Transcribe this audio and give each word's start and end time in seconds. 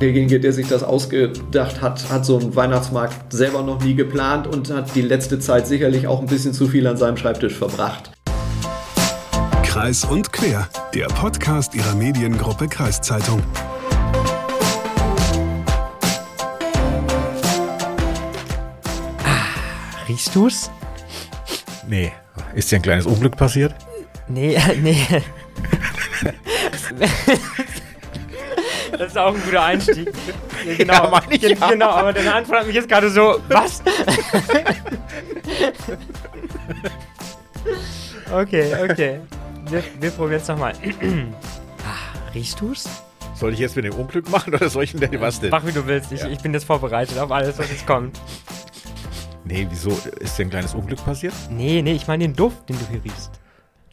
Derjenige, 0.00 0.40
der 0.40 0.54
sich 0.54 0.66
das 0.66 0.82
ausgedacht 0.82 1.82
hat, 1.82 2.08
hat 2.08 2.24
so 2.24 2.38
einen 2.38 2.56
Weihnachtsmarkt 2.56 3.34
selber 3.34 3.62
noch 3.62 3.84
nie 3.84 3.94
geplant 3.94 4.46
und 4.46 4.70
hat 4.70 4.94
die 4.94 5.02
letzte 5.02 5.38
Zeit 5.40 5.66
sicherlich 5.66 6.06
auch 6.06 6.20
ein 6.20 6.26
bisschen 6.26 6.54
zu 6.54 6.68
viel 6.68 6.86
an 6.86 6.96
seinem 6.96 7.18
Schreibtisch 7.18 7.52
verbracht. 7.52 8.10
Kreis 9.62 10.04
und 10.04 10.32
Quer, 10.32 10.66
der 10.94 11.04
Podcast 11.08 11.74
Ihrer 11.74 11.94
Mediengruppe 11.94 12.66
Kreiszeitung. 12.66 13.42
Ah, 19.22 19.44
riechst 20.08 20.34
du's? 20.34 20.70
Nee. 21.86 22.10
Ist 22.54 22.72
dir 22.72 22.76
ein 22.76 22.82
kleines 22.82 23.04
Unglück 23.04 23.36
passiert? 23.36 23.74
Nee, 24.28 24.58
nee. 24.82 25.06
Das 29.00 29.12
ist 29.12 29.16
auch 29.16 29.34
ein 29.34 29.42
guter 29.42 29.64
Einstieg. 29.64 30.12
Ja, 30.66 30.74
genau, 30.74 30.92
ja, 30.92 31.08
meine 31.08 31.34
ich 31.34 31.40
ja. 31.40 31.70
genau, 31.70 31.88
aber 31.88 32.12
deine 32.12 32.34
Antwort 32.34 32.58
hat 32.60 32.66
mich 32.66 32.74
jetzt 32.76 32.86
gerade 32.86 33.08
so, 33.08 33.40
was? 33.48 33.82
okay, 38.30 38.74
okay. 38.84 39.20
Wir, 39.70 39.82
wir 39.98 40.10
probieren 40.10 40.42
es 40.42 40.48
nochmal. 40.48 40.74
ah, 41.82 41.96
riechst 42.34 42.60
du's? 42.60 42.86
Soll 43.34 43.54
ich 43.54 43.58
jetzt 43.58 43.74
mit 43.74 43.86
dem 43.86 43.94
Unglück 43.94 44.28
machen 44.28 44.52
oder 44.52 44.68
soll 44.68 44.84
ich 44.84 44.92
denn 44.92 45.18
was 45.18 45.40
denn? 45.40 45.48
Mach 45.48 45.64
wie 45.64 45.72
du 45.72 45.86
willst. 45.86 46.12
Ich, 46.12 46.20
ja. 46.20 46.28
ich 46.28 46.40
bin 46.40 46.52
jetzt 46.52 46.64
vorbereitet 46.64 47.18
auf 47.18 47.32
alles, 47.32 47.58
was 47.58 47.70
jetzt 47.70 47.86
kommt. 47.86 48.20
Nee, 49.44 49.66
wieso? 49.70 49.98
Ist 50.18 50.38
dir 50.38 50.44
ein 50.44 50.50
kleines 50.50 50.74
Unglück 50.74 51.02
passiert? 51.06 51.32
Nee, 51.48 51.80
nee, 51.80 51.94
ich 51.94 52.06
meine 52.06 52.24
den 52.24 52.36
Duft, 52.36 52.68
den 52.68 52.78
du 52.78 52.84
hier 52.90 53.02
riechst. 53.02 53.39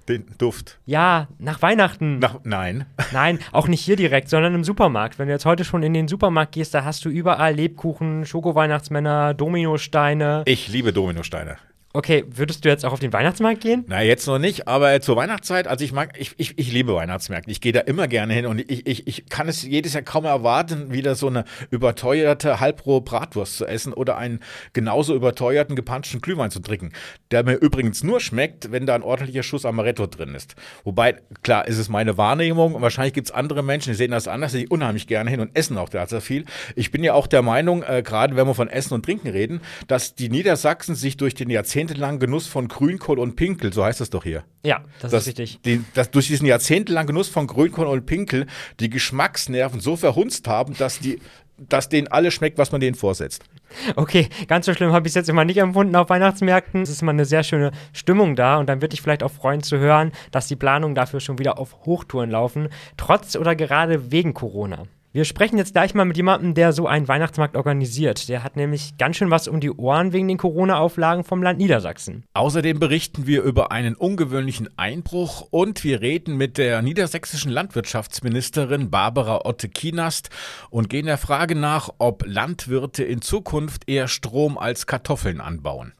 Den 0.09 0.25
Duft? 0.37 0.79
Ja, 0.85 1.27
nach 1.37 1.61
Weihnachten. 1.61 2.19
Nach, 2.19 2.39
nein. 2.43 2.85
Nein, 3.11 3.39
auch 3.51 3.67
nicht 3.67 3.81
hier 3.81 3.95
direkt, 3.95 4.29
sondern 4.29 4.55
im 4.55 4.63
Supermarkt. 4.63 5.19
Wenn 5.19 5.27
du 5.27 5.33
jetzt 5.33 5.45
heute 5.45 5.65
schon 5.65 5.83
in 5.83 5.93
den 5.93 6.07
Supermarkt 6.07 6.53
gehst, 6.53 6.73
da 6.73 6.85
hast 6.85 7.03
du 7.03 7.09
überall 7.09 7.53
Lebkuchen, 7.53 8.25
Schoko-Weihnachtsmänner, 8.25 9.33
Dominosteine. 9.33 10.43
Ich 10.45 10.67
liebe 10.69 10.93
Dominosteine. 10.93 11.57
Okay, 11.93 12.25
würdest 12.27 12.65
du 12.65 12.69
jetzt 12.69 12.85
auch 12.85 12.91
auf 12.91 12.99
den 12.99 13.13
Weihnachtsmarkt 13.13 13.61
gehen? 13.61 13.85
Na, 13.87 14.03
jetzt 14.03 14.27
noch 14.27 14.39
nicht, 14.39 14.67
aber 14.67 14.99
zur 14.99 15.15
Weihnachtszeit, 15.15 15.67
also 15.67 15.85
ich 15.85 15.93
mag, 15.93 16.19
ich, 16.19 16.33
ich, 16.37 16.59
ich 16.59 16.71
liebe 16.71 16.93
Weihnachtsmärkte. 16.93 17.49
Ich 17.49 17.61
gehe 17.61 17.71
da 17.71 17.79
immer 17.79 18.09
gerne 18.09 18.33
hin 18.33 18.45
und 18.45 18.59
ich, 18.69 18.85
ich, 18.85 19.07
ich 19.07 19.29
kann 19.29 19.47
es 19.47 19.63
jedes 19.63 19.93
Jahr 19.93 20.03
kaum 20.03 20.25
erwarten, 20.25 20.91
wieder 20.91 21.15
so 21.15 21.27
eine 21.27 21.45
überteuerte 21.71 22.59
halbrohe 22.59 23.01
Bratwurst 23.01 23.57
zu 23.57 23.65
essen 23.65 23.93
oder 23.93 24.17
einen 24.17 24.41
genauso 24.73 25.15
überteuerten 25.15 25.77
gepanschten 25.77 26.19
Glühwein 26.19 26.51
zu 26.51 26.59
trinken, 26.59 26.91
der 27.31 27.43
mir 27.43 27.55
übrigens 27.55 28.03
nur 28.03 28.19
schmeckt, 28.19 28.71
wenn 28.71 28.85
da 28.85 28.93
ein 28.93 29.01
ordentlicher 29.01 29.43
Schuss 29.43 29.65
Amaretto 29.65 30.07
drin 30.07 30.35
ist. 30.35 30.55
Wobei, 30.83 31.15
klar, 31.41 31.67
ist 31.67 31.77
es 31.77 31.87
meine 31.87 32.17
Wahrnehmung 32.17 32.75
und 32.75 32.81
wahrscheinlich 32.81 33.13
gibt 33.13 33.29
es 33.29 33.33
andere 33.33 33.63
Menschen, 33.63 33.93
die 33.93 33.97
sehen 33.97 34.11
das 34.11 34.27
anders, 34.27 34.51
die 34.51 34.67
unheimlich 34.67 35.07
gerne 35.07 35.29
hin 35.29 35.39
und 35.39 35.55
essen 35.55 35.77
auch 35.77 35.89
da 35.89 36.05
sehr 36.05 36.21
viel. 36.21 36.43
Ich 36.75 36.91
bin 36.91 37.03
ja 37.03 37.13
auch 37.13 37.27
der 37.27 37.41
Meinung, 37.41 37.81
äh, 37.83 38.03
gerade 38.05 38.35
wenn 38.35 38.45
wir 38.45 38.55
von 38.55 38.67
Essen 38.67 38.93
und 38.93 39.05
Trinken 39.05 39.29
reden, 39.29 39.61
dass 39.87 40.15
die 40.15 40.29
Niedersachsen 40.29 40.93
sich 40.93 41.15
durch 41.15 41.33
den 41.33 41.49
Jahrzehnten 41.49 41.76
jahrzehntelangen 41.77 42.19
Genuss 42.19 42.47
von 42.47 42.67
Grünkohl 42.67 43.19
und 43.19 43.35
Pinkel, 43.35 43.71
so 43.71 43.83
heißt 43.85 44.01
es 44.01 44.09
doch 44.09 44.23
hier. 44.23 44.43
Ja, 44.63 44.83
das, 44.99 45.11
das 45.11 45.21
ist 45.23 45.27
richtig. 45.27 45.61
Die, 45.63 45.83
das, 45.93 46.09
durch 46.09 46.27
diesen 46.27 46.47
jahrzehntelangen 46.47 47.07
Genuss 47.07 47.29
von 47.29 47.45
Grünkohl 47.45 47.85
und 47.85 48.05
Pinkel 48.07 48.47
die 48.79 48.89
Geschmacksnerven 48.89 49.79
so 49.79 49.95
verhunzt 49.95 50.47
haben, 50.47 50.75
dass 50.77 50.99
die 50.99 51.19
dass 51.59 51.89
denen 51.89 52.07
alles 52.07 52.35
schmeckt, 52.35 52.59
was 52.59 52.71
man 52.71 52.79
denen 52.79 52.93
vorsetzt. 52.93 53.43
Okay, 53.95 54.29
ganz 54.47 54.67
so 54.67 54.75
schlimm 54.75 54.91
habe 54.91 55.07
ich 55.07 55.11
es 55.11 55.15
jetzt 55.15 55.27
immer 55.27 55.43
nicht 55.43 55.57
empfunden 55.57 55.95
auf 55.95 56.07
Weihnachtsmärkten. 56.07 56.83
Es 56.83 56.89
ist 56.89 57.01
immer 57.01 57.13
eine 57.13 57.25
sehr 57.25 57.41
schöne 57.41 57.71
Stimmung 57.93 58.35
da 58.35 58.57
und 58.57 58.69
dann 58.69 58.79
würde 58.79 58.93
ich 58.93 59.01
vielleicht 59.01 59.23
auch 59.23 59.31
freuen 59.31 59.63
zu 59.63 59.79
hören, 59.79 60.11
dass 60.29 60.47
die 60.47 60.55
Planungen 60.55 60.93
dafür 60.93 61.19
schon 61.19 61.39
wieder 61.39 61.57
auf 61.57 61.85
Hochtouren 61.85 62.29
laufen, 62.29 62.69
trotz 62.95 63.35
oder 63.35 63.55
gerade 63.55 64.11
wegen 64.11 64.35
Corona. 64.35 64.83
Wir 65.17 65.25
sprechen 65.25 65.57
jetzt 65.57 65.73
gleich 65.73 65.95
mal 65.95 66.05
mit 66.05 66.15
jemandem, 66.15 66.53
der 66.53 66.73
so 66.73 66.85
einen 66.85 67.07
Weihnachtsmarkt 67.07 67.55
organisiert. 67.55 68.29
Der 68.29 68.43
hat 68.43 68.55
nämlich 68.55 68.99
ganz 68.99 69.15
schön 69.15 69.31
was 69.31 69.47
um 69.47 69.59
die 69.59 69.71
Ohren 69.71 70.13
wegen 70.13 70.27
den 70.27 70.37
Corona-Auflagen 70.37 71.23
vom 71.23 71.41
Land 71.41 71.57
Niedersachsen. 71.57 72.23
Außerdem 72.35 72.79
berichten 72.79 73.25
wir 73.25 73.41
über 73.41 73.71
einen 73.71 73.95
ungewöhnlichen 73.95 74.69
Einbruch 74.77 75.47
und 75.49 75.83
wir 75.83 76.01
reden 76.01 76.37
mit 76.37 76.59
der 76.59 76.83
niedersächsischen 76.83 77.51
Landwirtschaftsministerin 77.51 78.91
Barbara 78.91 79.41
Otte-Kienast 79.43 80.29
und 80.69 80.87
gehen 80.87 81.07
der 81.07 81.17
Frage 81.17 81.55
nach, 81.55 81.89
ob 81.97 82.23
Landwirte 82.27 83.03
in 83.03 83.23
Zukunft 83.23 83.89
eher 83.89 84.07
Strom 84.07 84.55
als 84.59 84.85
Kartoffeln 84.85 85.41
anbauen. 85.41 85.93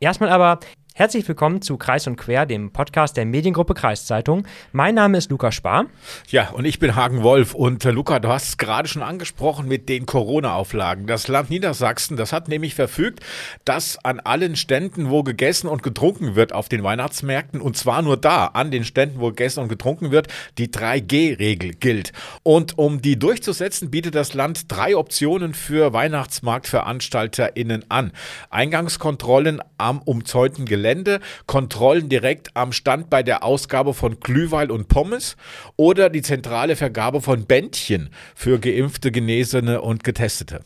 Erstmal 0.00 0.30
aber 0.30 0.60
Herzlich 0.98 1.28
willkommen 1.28 1.62
zu 1.62 1.76
Kreis 1.76 2.08
und 2.08 2.16
Quer, 2.16 2.44
dem 2.44 2.72
Podcast 2.72 3.16
der 3.16 3.24
Mediengruppe 3.24 3.72
Kreiszeitung. 3.74 4.44
Mein 4.72 4.96
Name 4.96 5.16
ist 5.16 5.30
Luca 5.30 5.52
Spar. 5.52 5.86
Ja, 6.26 6.50
und 6.50 6.64
ich 6.64 6.80
bin 6.80 6.96
Hagen 6.96 7.22
Wolf. 7.22 7.54
Und 7.54 7.84
äh, 7.84 7.92
Luca, 7.92 8.18
du 8.18 8.28
hast 8.30 8.48
es 8.48 8.56
gerade 8.58 8.88
schon 8.88 9.02
angesprochen 9.04 9.68
mit 9.68 9.88
den 9.88 10.06
Corona-Auflagen. 10.06 11.06
Das 11.06 11.28
Land 11.28 11.50
Niedersachsen, 11.50 12.16
das 12.16 12.32
hat 12.32 12.48
nämlich 12.48 12.74
verfügt, 12.74 13.20
dass 13.64 14.04
an 14.04 14.18
allen 14.18 14.56
Ständen, 14.56 15.08
wo 15.08 15.22
gegessen 15.22 15.68
und 15.68 15.84
getrunken 15.84 16.34
wird 16.34 16.52
auf 16.52 16.68
den 16.68 16.82
Weihnachtsmärkten, 16.82 17.60
und 17.60 17.76
zwar 17.76 18.02
nur 18.02 18.16
da, 18.16 18.46
an 18.46 18.72
den 18.72 18.84
Ständen, 18.84 19.20
wo 19.20 19.28
gegessen 19.28 19.60
und 19.60 19.68
getrunken 19.68 20.10
wird, 20.10 20.26
die 20.58 20.66
3G-Regel 20.66 21.74
gilt. 21.74 22.10
Und 22.42 22.76
um 22.76 23.02
die 23.02 23.16
durchzusetzen, 23.16 23.92
bietet 23.92 24.16
das 24.16 24.34
Land 24.34 24.64
drei 24.66 24.96
Optionen 24.96 25.54
für 25.54 25.92
WeihnachtsmarktveranstalterInnen 25.92 27.84
an. 27.88 28.10
Eingangskontrollen 28.50 29.62
am 29.76 30.02
umzäunten 30.02 30.64
Gelände 30.64 30.87
Gelände, 30.88 31.20
Kontrollen 31.44 32.08
direkt 32.08 32.56
am 32.56 32.72
Stand 32.72 33.10
bei 33.10 33.22
der 33.22 33.44
Ausgabe 33.44 33.92
von 33.92 34.20
Glühwein 34.20 34.70
und 34.70 34.88
Pommes 34.88 35.36
oder 35.76 36.08
die 36.08 36.22
zentrale 36.22 36.76
Vergabe 36.76 37.20
von 37.20 37.44
Bändchen 37.44 38.08
für 38.34 38.58
Geimpfte, 38.58 39.12
Genesene 39.12 39.82
und 39.82 40.02
Getestete. 40.02 40.62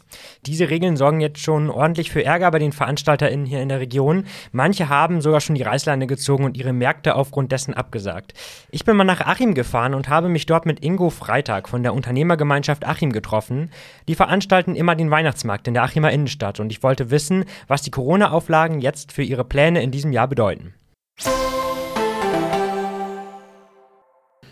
Diese 0.46 0.70
Regeln 0.70 0.96
sorgen 0.96 1.20
jetzt 1.20 1.40
schon 1.40 1.70
ordentlich 1.70 2.12
für 2.12 2.24
Ärger 2.24 2.52
bei 2.52 2.60
den 2.60 2.70
VeranstalterInnen 2.70 3.46
hier 3.46 3.60
in 3.62 3.68
der 3.68 3.80
Region. 3.80 4.26
Manche 4.52 4.88
haben 4.88 5.20
sogar 5.20 5.40
schon 5.40 5.56
die 5.56 5.62
Reißleine 5.62 6.06
gezogen 6.06 6.44
und 6.44 6.56
ihre 6.56 6.72
Märkte 6.72 7.16
aufgrund 7.16 7.50
dessen 7.50 7.74
abgesagt. 7.74 8.32
Ich 8.70 8.84
bin 8.84 8.96
mal 8.96 9.02
nach 9.02 9.22
Achim 9.22 9.54
gefahren 9.54 9.92
und 9.92 10.08
habe 10.08 10.28
mich 10.28 10.46
dort 10.46 10.66
mit 10.66 10.84
Ingo 10.84 11.10
Freitag 11.10 11.68
von 11.68 11.82
der 11.82 11.94
Unternehmergemeinschaft 11.94 12.86
Achim 12.86 13.12
getroffen. 13.12 13.70
Die 14.06 14.14
veranstalten 14.14 14.76
immer 14.76 14.94
den 14.94 15.10
Weihnachtsmarkt 15.10 15.66
in 15.66 15.74
der 15.74 15.82
Achimer 15.82 16.12
Innenstadt 16.12 16.60
und 16.60 16.70
ich 16.70 16.84
wollte 16.84 17.10
wissen, 17.10 17.44
was 17.66 17.82
die 17.82 17.90
Corona-Auflagen 17.90 18.80
jetzt 18.80 19.10
für 19.10 19.24
ihre 19.24 19.44
Pläne 19.44 19.82
in 19.82 19.90
diesem 19.90 20.11
Jahr 20.12 20.28
bedeuten. 20.28 20.74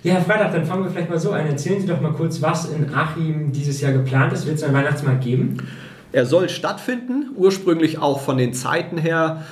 Ja, 0.03 0.15
Herr 0.15 0.22
Freitag, 0.22 0.53
dann 0.53 0.65
fangen 0.65 0.84
wir 0.84 0.91
vielleicht 0.91 1.10
mal 1.10 1.19
so 1.19 1.32
an. 1.32 1.47
Erzählen 1.47 1.81
Sie 1.81 1.87
doch 1.87 2.00
mal 2.00 2.12
kurz, 2.12 2.41
was 2.41 2.71
in 2.71 2.94
Achim 2.94 3.53
dieses 3.53 3.81
Jahr 3.82 3.93
geplant 3.93 4.32
ist. 4.32 4.47
Wird 4.47 4.56
es 4.56 4.62
einen 4.62 4.75
Weihnachtsmarkt 4.75 5.22
geben? 5.22 5.59
Er 6.12 6.25
soll 6.25 6.49
stattfinden, 6.49 7.31
ursprünglich 7.37 7.99
auch 7.99 8.20
von 8.20 8.38
den 8.38 8.54
Zeiten 8.54 8.97
her 8.97 9.43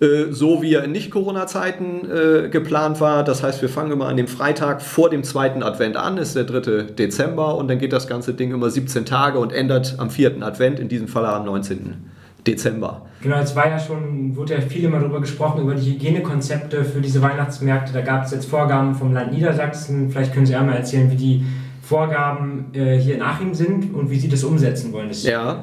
äh, 0.00 0.32
so 0.32 0.62
wie 0.62 0.74
er 0.74 0.84
in 0.84 0.92
Nicht-Corona-Zeiten 0.92 2.10
äh, 2.10 2.48
geplant 2.48 3.00
war. 3.00 3.22
Das 3.22 3.42
heißt, 3.42 3.60
wir 3.60 3.68
fangen 3.68 3.92
immer 3.92 4.06
an 4.06 4.16
dem 4.16 4.28
Freitag 4.28 4.80
vor 4.80 5.10
dem 5.10 5.24
zweiten 5.24 5.62
Advent 5.62 5.96
an, 5.96 6.16
ist 6.16 6.36
der 6.36 6.44
3. 6.44 6.84
Dezember 6.84 7.56
und 7.56 7.68
dann 7.68 7.78
geht 7.78 7.92
das 7.92 8.06
ganze 8.06 8.32
Ding 8.32 8.52
immer 8.52 8.70
17 8.70 9.04
Tage 9.04 9.38
und 9.38 9.52
ändert 9.52 9.96
am 9.98 10.08
vierten 10.08 10.42
Advent, 10.42 10.80
in 10.80 10.88
diesem 10.88 11.06
Fall 11.06 11.26
am 11.26 11.44
19. 11.44 12.09
Dezember. 12.46 13.06
Genau, 13.22 13.36
es 13.36 13.54
war 13.54 13.68
ja 13.68 13.78
schon, 13.78 14.34
wurde 14.34 14.54
ja 14.54 14.60
viel 14.60 14.84
immer 14.84 14.98
darüber 14.98 15.20
gesprochen, 15.20 15.62
über 15.62 15.74
die 15.74 15.92
Hygienekonzepte 15.92 16.84
für 16.84 17.00
diese 17.00 17.20
Weihnachtsmärkte. 17.20 17.92
Da 17.92 18.00
gab 18.00 18.24
es 18.24 18.30
jetzt 18.30 18.46
Vorgaben 18.46 18.94
vom 18.94 19.12
Land 19.12 19.32
Niedersachsen. 19.32 20.10
Vielleicht 20.10 20.32
können 20.32 20.46
Sie 20.46 20.54
einmal 20.54 20.76
erzählen, 20.76 21.10
wie 21.10 21.16
die 21.16 21.44
Vorgaben 21.82 22.66
äh, 22.72 22.96
hier 22.98 23.16
in 23.16 23.22
Achim 23.22 23.52
sind 23.52 23.92
und 23.94 24.10
wie 24.10 24.18
Sie 24.18 24.28
das 24.28 24.44
umsetzen 24.44 24.92
wollen. 24.92 25.08
Das 25.08 25.24
ja, 25.24 25.60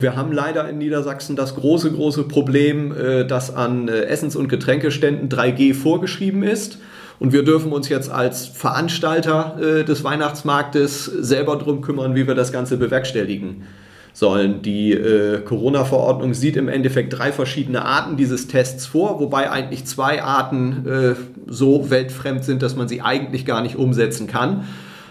wir 0.00 0.16
haben 0.16 0.32
leider 0.32 0.68
in 0.68 0.78
Niedersachsen 0.78 1.36
das 1.36 1.54
große, 1.54 1.92
große 1.92 2.24
Problem, 2.24 2.92
äh, 2.92 3.24
dass 3.24 3.54
an 3.54 3.86
äh, 3.86 4.04
Essens- 4.04 4.34
und 4.34 4.48
Getränkeständen 4.48 5.28
3G 5.28 5.74
vorgeschrieben 5.74 6.42
ist. 6.42 6.78
Und 7.20 7.32
wir 7.32 7.44
dürfen 7.44 7.72
uns 7.72 7.88
jetzt 7.88 8.10
als 8.10 8.46
Veranstalter 8.46 9.58
äh, 9.60 9.84
des 9.84 10.04
Weihnachtsmarktes 10.04 11.04
selber 11.04 11.56
darum 11.56 11.80
kümmern, 11.80 12.14
wie 12.14 12.26
wir 12.26 12.34
das 12.34 12.50
Ganze 12.50 12.76
bewerkstelligen 12.76 13.64
sollen. 14.12 14.62
Die 14.62 14.92
äh, 14.92 15.40
Corona-Verordnung 15.40 16.34
sieht 16.34 16.56
im 16.56 16.68
Endeffekt 16.68 17.16
drei 17.16 17.32
verschiedene 17.32 17.84
Arten 17.84 18.16
dieses 18.16 18.48
Tests 18.48 18.86
vor, 18.86 19.20
wobei 19.20 19.50
eigentlich 19.50 19.84
zwei 19.84 20.22
Arten 20.22 20.86
äh, 20.86 21.14
so 21.46 21.90
weltfremd 21.90 22.44
sind, 22.44 22.62
dass 22.62 22.76
man 22.76 22.88
sie 22.88 23.00
eigentlich 23.00 23.46
gar 23.46 23.62
nicht 23.62 23.76
umsetzen 23.76 24.26
kann. 24.26 24.64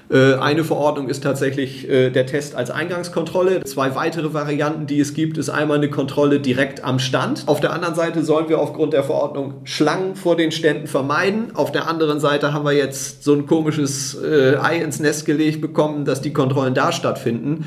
Äh, 0.10 0.36
eine 0.36 0.64
Verordnung 0.64 1.10
ist 1.10 1.24
tatsächlich 1.24 1.90
äh, 1.90 2.10
der 2.10 2.26
Test 2.26 2.56
als 2.56 2.72
Eingangskontrolle. 2.72 3.64
Zwei 3.66 3.94
weitere 3.96 4.34
Varianten, 4.34 4.88
die 4.88 5.00
es 5.00 5.14
gibt, 5.14 5.38
ist 5.38 5.50
einmal 5.50 5.78
eine 5.78 5.90
Kontrolle 5.90 6.40
direkt 6.40 6.84
am 6.84 7.00
Stand. 7.00 7.44
Auf 7.48 7.60
der 7.60 7.74
anderen 7.74 7.96
Seite 7.96 8.24
sollen 8.24 8.48
wir 8.48 8.60
aufgrund 8.60 8.94
der 8.94 9.04
Verordnung 9.04 9.56
Schlangen 9.66 10.16
vor 10.16 10.38
den 10.38 10.52
Ständen 10.52 10.88
vermeiden. 10.88 11.56
Auf 11.56 11.72
der 11.74 11.88
anderen 11.88 12.20
Seite 12.22 12.54
haben 12.54 12.64
wir 12.64 12.74
jetzt 12.74 13.24
so 13.24 13.34
ein 13.34 13.46
komisches 13.48 14.18
äh, 14.22 14.56
Ei 14.62 14.78
ins 14.78 15.00
Nest 15.00 15.26
gelegt 15.26 15.60
bekommen, 15.60 16.06
dass 16.06 16.22
die 16.22 16.32
Kontrollen 16.32 16.74
da 16.74 16.92
stattfinden. 16.94 17.66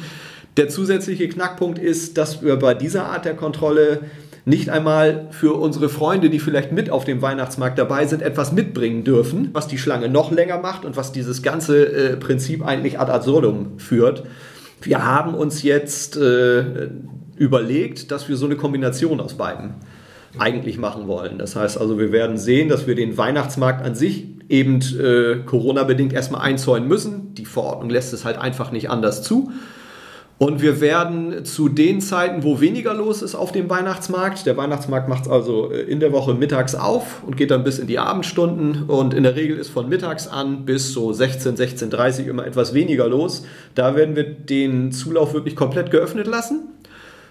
Der 0.56 0.68
zusätzliche 0.68 1.28
Knackpunkt 1.28 1.78
ist, 1.78 2.18
dass 2.18 2.42
wir 2.42 2.56
bei 2.56 2.74
dieser 2.74 3.06
Art 3.06 3.24
der 3.24 3.34
Kontrolle 3.34 4.00
nicht 4.44 4.70
einmal 4.70 5.28
für 5.30 5.54
unsere 5.54 5.88
Freunde, 5.88 6.30
die 6.30 6.38
vielleicht 6.38 6.72
mit 6.72 6.90
auf 6.90 7.04
dem 7.04 7.22
Weihnachtsmarkt 7.22 7.78
dabei 7.78 8.06
sind, 8.06 8.22
etwas 8.22 8.52
mitbringen 8.52 9.04
dürfen, 9.04 9.50
was 9.52 9.68
die 9.68 9.78
Schlange 9.78 10.08
noch 10.08 10.32
länger 10.32 10.58
macht 10.58 10.84
und 10.84 10.96
was 10.96 11.12
dieses 11.12 11.42
ganze 11.42 11.86
äh, 11.86 12.16
Prinzip 12.16 12.64
eigentlich 12.64 12.98
ad 12.98 13.12
absurdum 13.12 13.78
führt. 13.78 14.24
Wir 14.82 15.04
haben 15.04 15.34
uns 15.34 15.62
jetzt 15.62 16.16
äh, 16.16 16.88
überlegt, 17.36 18.10
dass 18.10 18.28
wir 18.28 18.36
so 18.36 18.46
eine 18.46 18.56
Kombination 18.56 19.20
aus 19.20 19.34
beiden 19.34 19.74
eigentlich 20.38 20.78
machen 20.78 21.06
wollen. 21.06 21.38
Das 21.38 21.56
heißt 21.56 21.78
also, 21.78 21.98
wir 21.98 22.12
werden 22.12 22.38
sehen, 22.38 22.68
dass 22.68 22.86
wir 22.86 22.94
den 22.94 23.16
Weihnachtsmarkt 23.18 23.84
an 23.84 23.94
sich 23.94 24.26
eben 24.48 24.80
äh, 24.98 25.44
Corona-bedingt 25.44 26.12
erstmal 26.12 26.40
einzäunen 26.42 26.88
müssen. 26.88 27.34
Die 27.34 27.44
Verordnung 27.44 27.90
lässt 27.90 28.12
es 28.12 28.24
halt 28.24 28.38
einfach 28.38 28.72
nicht 28.72 28.90
anders 28.90 29.22
zu. 29.22 29.50
Und 30.42 30.62
wir 30.62 30.80
werden 30.80 31.44
zu 31.44 31.68
den 31.68 32.00
Zeiten, 32.00 32.44
wo 32.44 32.62
weniger 32.62 32.94
los 32.94 33.20
ist 33.20 33.34
auf 33.34 33.52
dem 33.52 33.68
Weihnachtsmarkt, 33.68 34.46
der 34.46 34.56
Weihnachtsmarkt 34.56 35.06
macht 35.06 35.26
es 35.26 35.30
also 35.30 35.70
äh, 35.70 35.82
in 35.82 36.00
der 36.00 36.12
Woche 36.12 36.32
mittags 36.32 36.74
auf 36.74 37.22
und 37.26 37.36
geht 37.36 37.50
dann 37.50 37.62
bis 37.62 37.78
in 37.78 37.86
die 37.86 37.98
Abendstunden 37.98 38.84
und 38.84 39.12
in 39.12 39.24
der 39.24 39.36
Regel 39.36 39.58
ist 39.58 39.68
von 39.68 39.90
mittags 39.90 40.28
an 40.28 40.64
bis 40.64 40.94
so 40.94 41.12
16, 41.12 41.56
16.30 41.56 42.24
immer 42.24 42.46
etwas 42.46 42.72
weniger 42.72 43.06
los. 43.06 43.44
Da 43.74 43.94
werden 43.96 44.16
wir 44.16 44.24
den 44.24 44.92
Zulauf 44.92 45.34
wirklich 45.34 45.56
komplett 45.56 45.90
geöffnet 45.90 46.26
lassen 46.26 46.70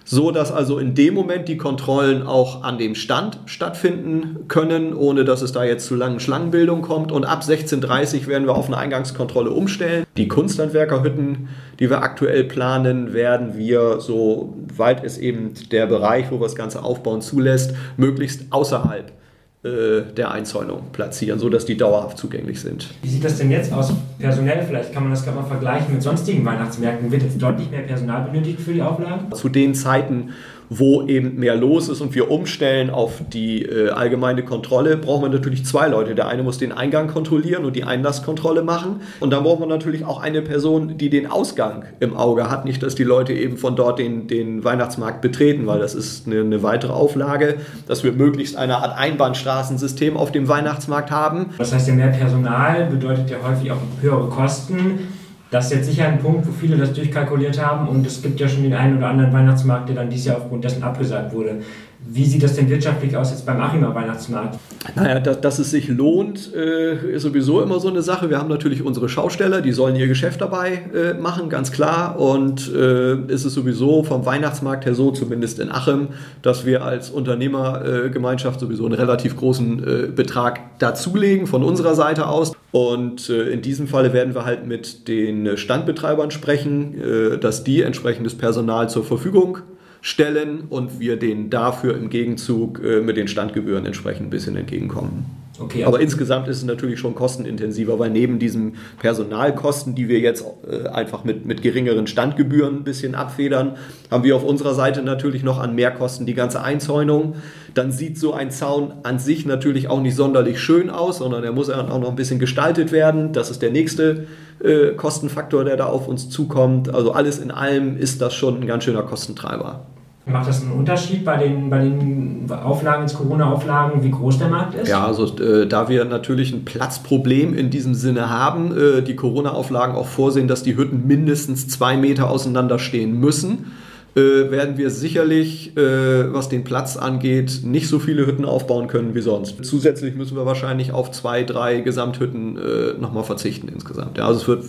so 0.04 0.30
dass 0.30 0.52
also 0.52 0.78
in 0.78 0.94
dem 0.94 1.14
Moment 1.14 1.48
die 1.48 1.56
Kontrollen 1.56 2.26
auch 2.26 2.62
an 2.62 2.78
dem 2.78 2.94
Stand 2.94 3.38
stattfinden 3.46 4.48
können, 4.48 4.94
ohne 4.94 5.24
dass 5.24 5.42
es 5.42 5.52
da 5.52 5.64
jetzt 5.64 5.86
zu 5.86 5.94
langen 5.94 6.20
Schlangenbildungen 6.20 6.82
kommt. 6.82 7.12
Und 7.12 7.24
ab 7.24 7.42
16.30 7.42 8.22
Uhr 8.22 8.26
werden 8.28 8.46
wir 8.46 8.54
auf 8.54 8.66
eine 8.66 8.76
Eingangskontrolle 8.76 9.50
umstellen. 9.50 10.04
Die 10.16 10.28
Kunsthandwerkerhütten, 10.28 11.48
die 11.78 11.90
wir 11.90 12.02
aktuell 12.02 12.44
planen, 12.44 13.12
werden 13.12 13.56
wir, 13.56 14.00
soweit 14.00 15.04
es 15.04 15.18
eben 15.18 15.54
der 15.70 15.86
Bereich, 15.86 16.30
wo 16.30 16.36
wir 16.36 16.44
das 16.44 16.56
Ganze 16.56 16.82
aufbauen, 16.82 17.20
zulässt, 17.20 17.74
möglichst 17.96 18.46
außerhalb 18.50 19.12
der 19.62 20.30
Einzäunung 20.30 20.84
platzieren, 20.92 21.38
sodass 21.38 21.66
die 21.66 21.76
dauerhaft 21.76 22.16
zugänglich 22.16 22.60
sind. 22.60 22.88
Wie 23.02 23.08
sieht 23.08 23.22
das 23.22 23.36
denn 23.36 23.50
jetzt 23.50 23.70
aus 23.72 23.92
personell? 24.18 24.64
Vielleicht 24.66 24.94
kann 24.94 25.02
man 25.02 25.12
das 25.12 25.22
gerade 25.22 25.36
mal 25.36 25.44
vergleichen 25.44 25.92
mit 25.92 26.02
sonstigen 26.02 26.44
Weihnachtsmärkten. 26.46 27.12
Wird 27.12 27.22
jetzt 27.24 27.42
deutlich 27.42 27.70
mehr 27.70 27.82
Personal 27.82 28.22
benötigt 28.22 28.58
für 28.58 28.72
die 28.72 28.80
Auflagen? 28.80 29.30
Zu 29.34 29.50
den 29.50 29.74
Zeiten, 29.74 30.30
wo 30.70 31.02
eben 31.02 31.34
mehr 31.34 31.56
los 31.56 31.88
ist 31.88 32.00
und 32.00 32.14
wir 32.14 32.30
umstellen 32.30 32.90
auf 32.90 33.20
die 33.32 33.64
äh, 33.64 33.90
allgemeine 33.90 34.44
Kontrolle, 34.44 34.96
brauchen 34.96 35.24
wir 35.24 35.28
natürlich 35.28 35.66
zwei 35.66 35.88
Leute. 35.88 36.14
Der 36.14 36.28
eine 36.28 36.44
muss 36.44 36.58
den 36.58 36.70
Eingang 36.70 37.08
kontrollieren 37.08 37.64
und 37.64 37.74
die 37.74 37.82
Einlasskontrolle 37.82 38.62
machen. 38.62 39.00
Und 39.18 39.30
dann 39.30 39.42
brauchen 39.42 39.60
wir 39.60 39.66
natürlich 39.66 40.04
auch 40.04 40.20
eine 40.20 40.42
Person, 40.42 40.96
die 40.96 41.10
den 41.10 41.26
Ausgang 41.26 41.84
im 41.98 42.16
Auge 42.16 42.48
hat. 42.48 42.64
Nicht, 42.64 42.84
dass 42.84 42.94
die 42.94 43.02
Leute 43.02 43.32
eben 43.32 43.56
von 43.56 43.74
dort 43.74 43.98
den, 43.98 44.28
den 44.28 44.62
Weihnachtsmarkt 44.62 45.20
betreten, 45.20 45.66
weil 45.66 45.80
das 45.80 45.96
ist 45.96 46.28
eine, 46.28 46.40
eine 46.40 46.62
weitere 46.62 46.92
Auflage, 46.92 47.56
dass 47.88 48.04
wir 48.04 48.12
möglichst 48.12 48.56
eine 48.56 48.76
Art 48.76 48.96
Einbahnstraßensystem 48.96 50.16
auf 50.16 50.30
dem 50.30 50.46
Weihnachtsmarkt 50.46 51.10
haben. 51.10 51.46
Das 51.58 51.74
heißt 51.74 51.88
ja, 51.88 51.94
mehr 51.94 52.08
Personal 52.08 52.86
bedeutet 52.86 53.28
ja 53.28 53.38
häufig 53.44 53.72
auch 53.72 53.78
höhere 54.00 54.28
Kosten. 54.28 55.19
Das 55.50 55.64
ist 55.64 55.72
jetzt 55.72 55.86
sicher 55.86 56.06
ein 56.06 56.20
Punkt, 56.20 56.46
wo 56.46 56.52
viele 56.52 56.76
das 56.76 56.92
durchkalkuliert 56.92 57.60
haben 57.60 57.88
und 57.88 58.06
es 58.06 58.22
gibt 58.22 58.38
ja 58.38 58.48
schon 58.48 58.62
den 58.62 58.72
einen 58.72 58.98
oder 58.98 59.08
anderen 59.08 59.32
Weihnachtsmarkt, 59.32 59.88
der 59.88 59.96
dann 59.96 60.08
dieses 60.08 60.26
Jahr 60.26 60.36
aufgrund 60.36 60.62
dessen 60.62 60.82
abgesagt 60.82 61.32
wurde. 61.32 61.62
Wie 62.12 62.24
sieht 62.24 62.42
das 62.42 62.56
denn 62.56 62.68
wirtschaftlich 62.68 63.16
aus 63.16 63.30
jetzt 63.30 63.46
beim 63.46 63.60
Achimer 63.60 63.94
Weihnachtsmarkt? 63.94 64.58
Naja, 64.96 65.20
dass, 65.20 65.40
dass 65.40 65.60
es 65.60 65.70
sich 65.70 65.86
lohnt, 65.86 66.52
äh, 66.52 67.12
ist 67.14 67.22
sowieso 67.22 67.62
immer 67.62 67.78
so 67.78 67.86
eine 67.86 68.02
Sache. 68.02 68.28
Wir 68.30 68.38
haben 68.38 68.48
natürlich 68.48 68.82
unsere 68.82 69.08
Schausteller, 69.08 69.60
die 69.60 69.70
sollen 69.70 69.94
ihr 69.94 70.08
Geschäft 70.08 70.40
dabei 70.40 70.82
äh, 70.92 71.14
machen, 71.14 71.48
ganz 71.48 71.70
klar. 71.70 72.18
Und 72.18 72.68
äh, 72.74 73.14
ist 73.32 73.44
es 73.44 73.54
sowieso 73.54 74.02
vom 74.02 74.26
Weihnachtsmarkt 74.26 74.86
her 74.86 74.94
so, 74.96 75.12
zumindest 75.12 75.60
in 75.60 75.70
Achim, 75.70 76.08
dass 76.42 76.66
wir 76.66 76.84
als 76.84 77.10
Unternehmergemeinschaft 77.10 78.58
sowieso 78.58 78.86
einen 78.86 78.94
relativ 78.94 79.36
großen 79.36 79.78
äh, 79.78 80.06
Betrag 80.08 80.80
dazulegen 80.80 81.46
von 81.46 81.62
unserer 81.62 81.94
Seite 81.94 82.26
aus. 82.26 82.56
Und 82.72 83.30
äh, 83.30 83.50
in 83.50 83.62
diesem 83.62 83.86
Falle 83.86 84.12
werden 84.12 84.34
wir 84.34 84.44
halt 84.44 84.66
mit 84.66 85.06
den 85.06 85.56
Standbetreibern 85.56 86.32
sprechen, 86.32 87.00
äh, 87.00 87.38
dass 87.38 87.62
die 87.62 87.82
entsprechendes 87.82 88.34
Personal 88.34 88.90
zur 88.90 89.04
Verfügung 89.04 89.58
stellen 90.00 90.62
und 90.68 91.00
wir 91.00 91.18
denen 91.18 91.50
dafür 91.50 91.96
im 91.96 92.10
Gegenzug 92.10 92.82
äh, 92.82 93.00
mit 93.00 93.16
den 93.16 93.28
Standgebühren 93.28 93.86
entsprechend 93.86 94.28
ein 94.28 94.30
bisschen 94.30 94.56
entgegenkommen. 94.56 95.39
Okay, 95.60 95.84
also 95.84 95.88
Aber 95.88 96.02
insgesamt 96.02 96.48
ist 96.48 96.56
es 96.56 96.64
natürlich 96.64 96.98
schon 96.98 97.14
kostenintensiver, 97.14 97.98
weil 97.98 98.08
neben 98.08 98.38
diesen 98.38 98.76
Personalkosten, 98.98 99.94
die 99.94 100.08
wir 100.08 100.18
jetzt 100.18 100.42
äh, 100.66 100.88
einfach 100.88 101.22
mit, 101.24 101.44
mit 101.44 101.60
geringeren 101.60 102.06
Standgebühren 102.06 102.76
ein 102.76 102.84
bisschen 102.84 103.14
abfedern, 103.14 103.76
haben 104.10 104.24
wir 104.24 104.36
auf 104.36 104.44
unserer 104.44 104.74
Seite 104.74 105.02
natürlich 105.02 105.42
noch 105.42 105.58
an 105.58 105.74
Mehrkosten 105.74 106.24
die 106.24 106.32
ganze 106.32 106.62
Einzäunung. 106.62 107.34
Dann 107.74 107.92
sieht 107.92 108.18
so 108.18 108.32
ein 108.32 108.50
Zaun 108.50 108.94
an 109.02 109.18
sich 109.18 109.44
natürlich 109.44 109.88
auch 109.88 110.00
nicht 110.00 110.16
sonderlich 110.16 110.58
schön 110.60 110.88
aus, 110.88 111.18
sondern 111.18 111.44
er 111.44 111.52
muss 111.52 111.68
auch 111.68 111.86
noch 112.00 112.08
ein 112.08 112.16
bisschen 112.16 112.38
gestaltet 112.38 112.90
werden. 112.90 113.34
Das 113.34 113.50
ist 113.50 113.60
der 113.60 113.70
nächste 113.70 114.26
äh, 114.64 114.92
Kostenfaktor, 114.92 115.64
der 115.64 115.76
da 115.76 115.86
auf 115.86 116.08
uns 116.08 116.30
zukommt. 116.30 116.92
Also 116.94 117.12
alles 117.12 117.38
in 117.38 117.50
allem 117.50 117.98
ist 117.98 118.22
das 118.22 118.34
schon 118.34 118.60
ein 118.60 118.66
ganz 118.66 118.84
schöner 118.84 119.02
Kostentreiber. 119.02 119.86
Macht 120.26 120.48
das 120.48 120.62
einen 120.62 120.72
Unterschied 120.72 121.24
bei 121.24 121.38
den, 121.38 121.70
bei 121.70 121.78
den 121.78 122.46
Auflagen, 122.50 123.02
jetzt 123.02 123.16
Corona-Auflagen, 123.16 124.02
wie 124.04 124.10
groß 124.10 124.38
der 124.38 124.48
Markt 124.48 124.74
ist? 124.74 124.88
Ja, 124.88 125.06
also 125.06 125.24
äh, 125.42 125.66
da 125.66 125.88
wir 125.88 126.04
natürlich 126.04 126.52
ein 126.52 126.64
Platzproblem 126.64 127.54
in 127.54 127.70
diesem 127.70 127.94
Sinne 127.94 128.28
haben, 128.30 128.76
äh, 128.76 129.02
die 129.02 129.16
Corona-Auflagen 129.16 129.94
auch 129.94 130.06
vorsehen, 130.06 130.46
dass 130.46 130.62
die 130.62 130.76
Hütten 130.76 131.06
mindestens 131.06 131.68
zwei 131.68 131.96
Meter 131.96 132.30
auseinander 132.30 132.78
stehen 132.78 133.18
müssen, 133.18 133.72
äh, 134.14 134.50
werden 134.50 134.76
wir 134.76 134.90
sicherlich, 134.90 135.76
äh, 135.76 136.32
was 136.32 136.48
den 136.48 136.64
Platz 136.64 136.96
angeht, 136.96 137.60
nicht 137.64 137.88
so 137.88 137.98
viele 137.98 138.26
Hütten 138.26 138.44
aufbauen 138.44 138.88
können 138.88 139.14
wie 139.14 139.20
sonst. 139.20 139.64
Zusätzlich 139.64 140.16
müssen 140.16 140.36
wir 140.36 140.44
wahrscheinlich 140.44 140.92
auf 140.92 141.12
zwei, 141.12 141.44
drei 141.44 141.80
Gesamthütten 141.80 142.58
äh, 142.58 143.00
nochmal 143.00 143.24
verzichten 143.24 143.68
insgesamt. 143.68 144.18
Ja, 144.18 144.26
also 144.26 144.40
es 144.40 144.48
wird 144.48 144.64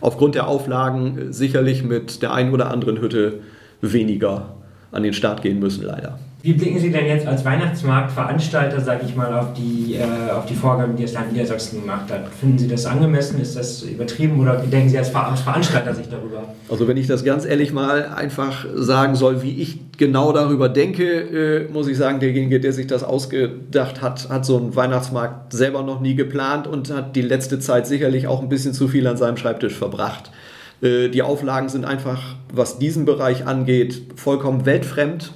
aufgrund 0.00 0.36
der 0.36 0.48
Auflagen 0.48 1.32
sicherlich 1.32 1.84
mit 1.84 2.22
der 2.22 2.32
einen 2.32 2.52
oder 2.54 2.70
anderen 2.70 3.00
Hütte 3.00 3.40
weniger 3.82 4.54
an 4.92 5.02
den 5.02 5.12
Start 5.12 5.42
gehen 5.42 5.58
müssen, 5.58 5.84
leider. 5.84 6.18
Wie 6.42 6.54
blicken 6.54 6.78
Sie 6.78 6.90
denn 6.90 7.04
jetzt 7.04 7.26
als 7.26 7.44
Weihnachtsmarktveranstalter, 7.44 8.80
sage 8.80 9.02
ich 9.06 9.14
mal, 9.14 9.38
auf 9.38 9.52
die, 9.52 9.96
äh, 9.96 10.30
auf 10.32 10.46
die 10.46 10.54
Vorgaben, 10.54 10.96
die 10.96 11.02
das 11.02 11.12
Land 11.12 11.32
Niedersachsen 11.32 11.82
gemacht 11.82 12.10
hat? 12.10 12.28
Finden 12.28 12.58
Sie 12.58 12.66
das 12.66 12.86
angemessen? 12.86 13.38
Ist 13.42 13.56
das 13.56 13.82
übertrieben 13.82 14.40
oder 14.40 14.56
denken 14.56 14.88
Sie 14.88 14.96
als 14.96 15.10
Veranstalter 15.10 15.94
sich 15.94 16.08
darüber? 16.08 16.44
Also 16.70 16.88
wenn 16.88 16.96
ich 16.96 17.06
das 17.06 17.24
ganz 17.24 17.44
ehrlich 17.44 17.74
mal 17.74 18.06
einfach 18.06 18.64
sagen 18.74 19.16
soll, 19.16 19.42
wie 19.42 19.60
ich 19.60 19.80
genau 19.98 20.32
darüber 20.32 20.70
denke, 20.70 21.04
äh, 21.68 21.70
muss 21.70 21.88
ich 21.88 21.98
sagen, 21.98 22.20
derjenige, 22.20 22.58
der 22.58 22.72
sich 22.72 22.86
das 22.86 23.04
ausgedacht 23.04 24.00
hat, 24.00 24.30
hat 24.30 24.46
so 24.46 24.56
einen 24.56 24.74
Weihnachtsmarkt 24.74 25.52
selber 25.52 25.82
noch 25.82 26.00
nie 26.00 26.14
geplant 26.14 26.66
und 26.66 26.90
hat 26.90 27.16
die 27.16 27.22
letzte 27.22 27.58
Zeit 27.58 27.86
sicherlich 27.86 28.26
auch 28.28 28.40
ein 28.40 28.48
bisschen 28.48 28.72
zu 28.72 28.88
viel 28.88 29.06
an 29.06 29.18
seinem 29.18 29.36
Schreibtisch 29.36 29.74
verbracht. 29.74 30.30
Äh, 30.82 31.08
die 31.08 31.22
Auflagen 31.22 31.68
sind 31.68 31.84
einfach, 31.84 32.20
was 32.52 32.78
diesen 32.78 33.04
Bereich 33.04 33.46
angeht, 33.46 34.02
vollkommen 34.16 34.66
weltfremd. 34.66 35.32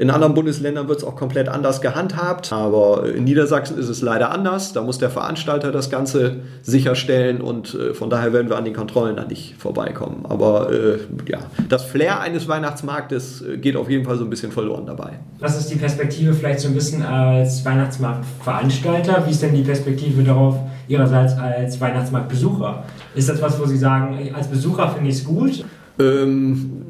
In 0.00 0.10
anderen 0.10 0.34
Bundesländern 0.34 0.86
wird 0.86 0.98
es 0.98 1.04
auch 1.04 1.16
komplett 1.16 1.48
anders 1.48 1.80
gehandhabt, 1.80 2.52
aber 2.52 3.12
in 3.12 3.24
Niedersachsen 3.24 3.76
ist 3.76 3.88
es 3.88 4.00
leider 4.00 4.30
anders. 4.30 4.72
Da 4.72 4.80
muss 4.80 4.98
der 4.98 5.10
Veranstalter 5.10 5.72
das 5.72 5.90
Ganze 5.90 6.36
sicherstellen 6.62 7.40
und 7.40 7.74
äh, 7.74 7.94
von 7.94 8.08
daher 8.08 8.32
werden 8.32 8.48
wir 8.48 8.56
an 8.56 8.64
den 8.64 8.74
Kontrollen 8.74 9.16
da 9.16 9.24
nicht 9.24 9.56
vorbeikommen. 9.58 10.24
Aber 10.28 10.72
äh, 10.72 10.98
ja, 11.28 11.38
das 11.68 11.82
Flair 11.82 12.20
eines 12.20 12.46
Weihnachtsmarktes 12.46 13.42
äh, 13.42 13.56
geht 13.58 13.74
auf 13.74 13.90
jeden 13.90 14.04
Fall 14.04 14.16
so 14.16 14.22
ein 14.22 14.30
bisschen 14.30 14.52
verloren 14.52 14.86
dabei. 14.86 15.18
Was 15.40 15.58
ist 15.58 15.68
die 15.68 15.76
Perspektive 15.76 16.32
vielleicht 16.32 16.60
so 16.60 16.68
ein 16.68 16.74
bisschen 16.74 17.04
als 17.04 17.64
Weihnachtsmarktveranstalter? 17.64 19.26
Wie 19.26 19.32
ist 19.32 19.42
denn 19.42 19.54
die 19.56 19.62
Perspektive 19.62 20.22
darauf 20.22 20.60
Ihrerseits 20.88 21.36
als 21.38 21.80
Weihnachtsmarktbesucher? 21.80 22.84
Ist 23.14 23.28
das 23.28 23.40
was, 23.42 23.60
wo 23.60 23.66
Sie 23.66 23.78
sagen, 23.78 24.18
als 24.34 24.48
Besucher 24.48 24.88
finde 24.90 25.10
ich 25.10 25.16
es 25.16 25.24
gut? 25.24 25.64
Ähm, 25.98 26.86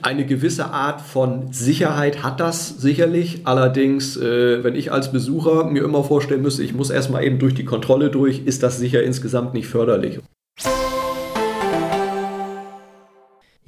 eine 0.00 0.24
gewisse 0.24 0.66
Art 0.66 1.00
von 1.00 1.52
Sicherheit 1.52 2.22
hat 2.22 2.40
das 2.40 2.80
sicherlich. 2.80 3.42
Allerdings, 3.44 4.16
äh, 4.16 4.64
wenn 4.64 4.74
ich 4.74 4.90
als 4.90 5.12
Besucher 5.12 5.64
mir 5.64 5.84
immer 5.84 6.02
vorstellen 6.02 6.42
müsste, 6.42 6.62
ich 6.62 6.74
muss 6.74 6.90
erstmal 6.90 7.24
eben 7.24 7.38
durch 7.38 7.54
die 7.54 7.64
Kontrolle 7.64 8.10
durch, 8.10 8.46
ist 8.46 8.62
das 8.62 8.78
sicher 8.78 9.02
insgesamt 9.02 9.52
nicht 9.54 9.66
förderlich. 9.66 10.20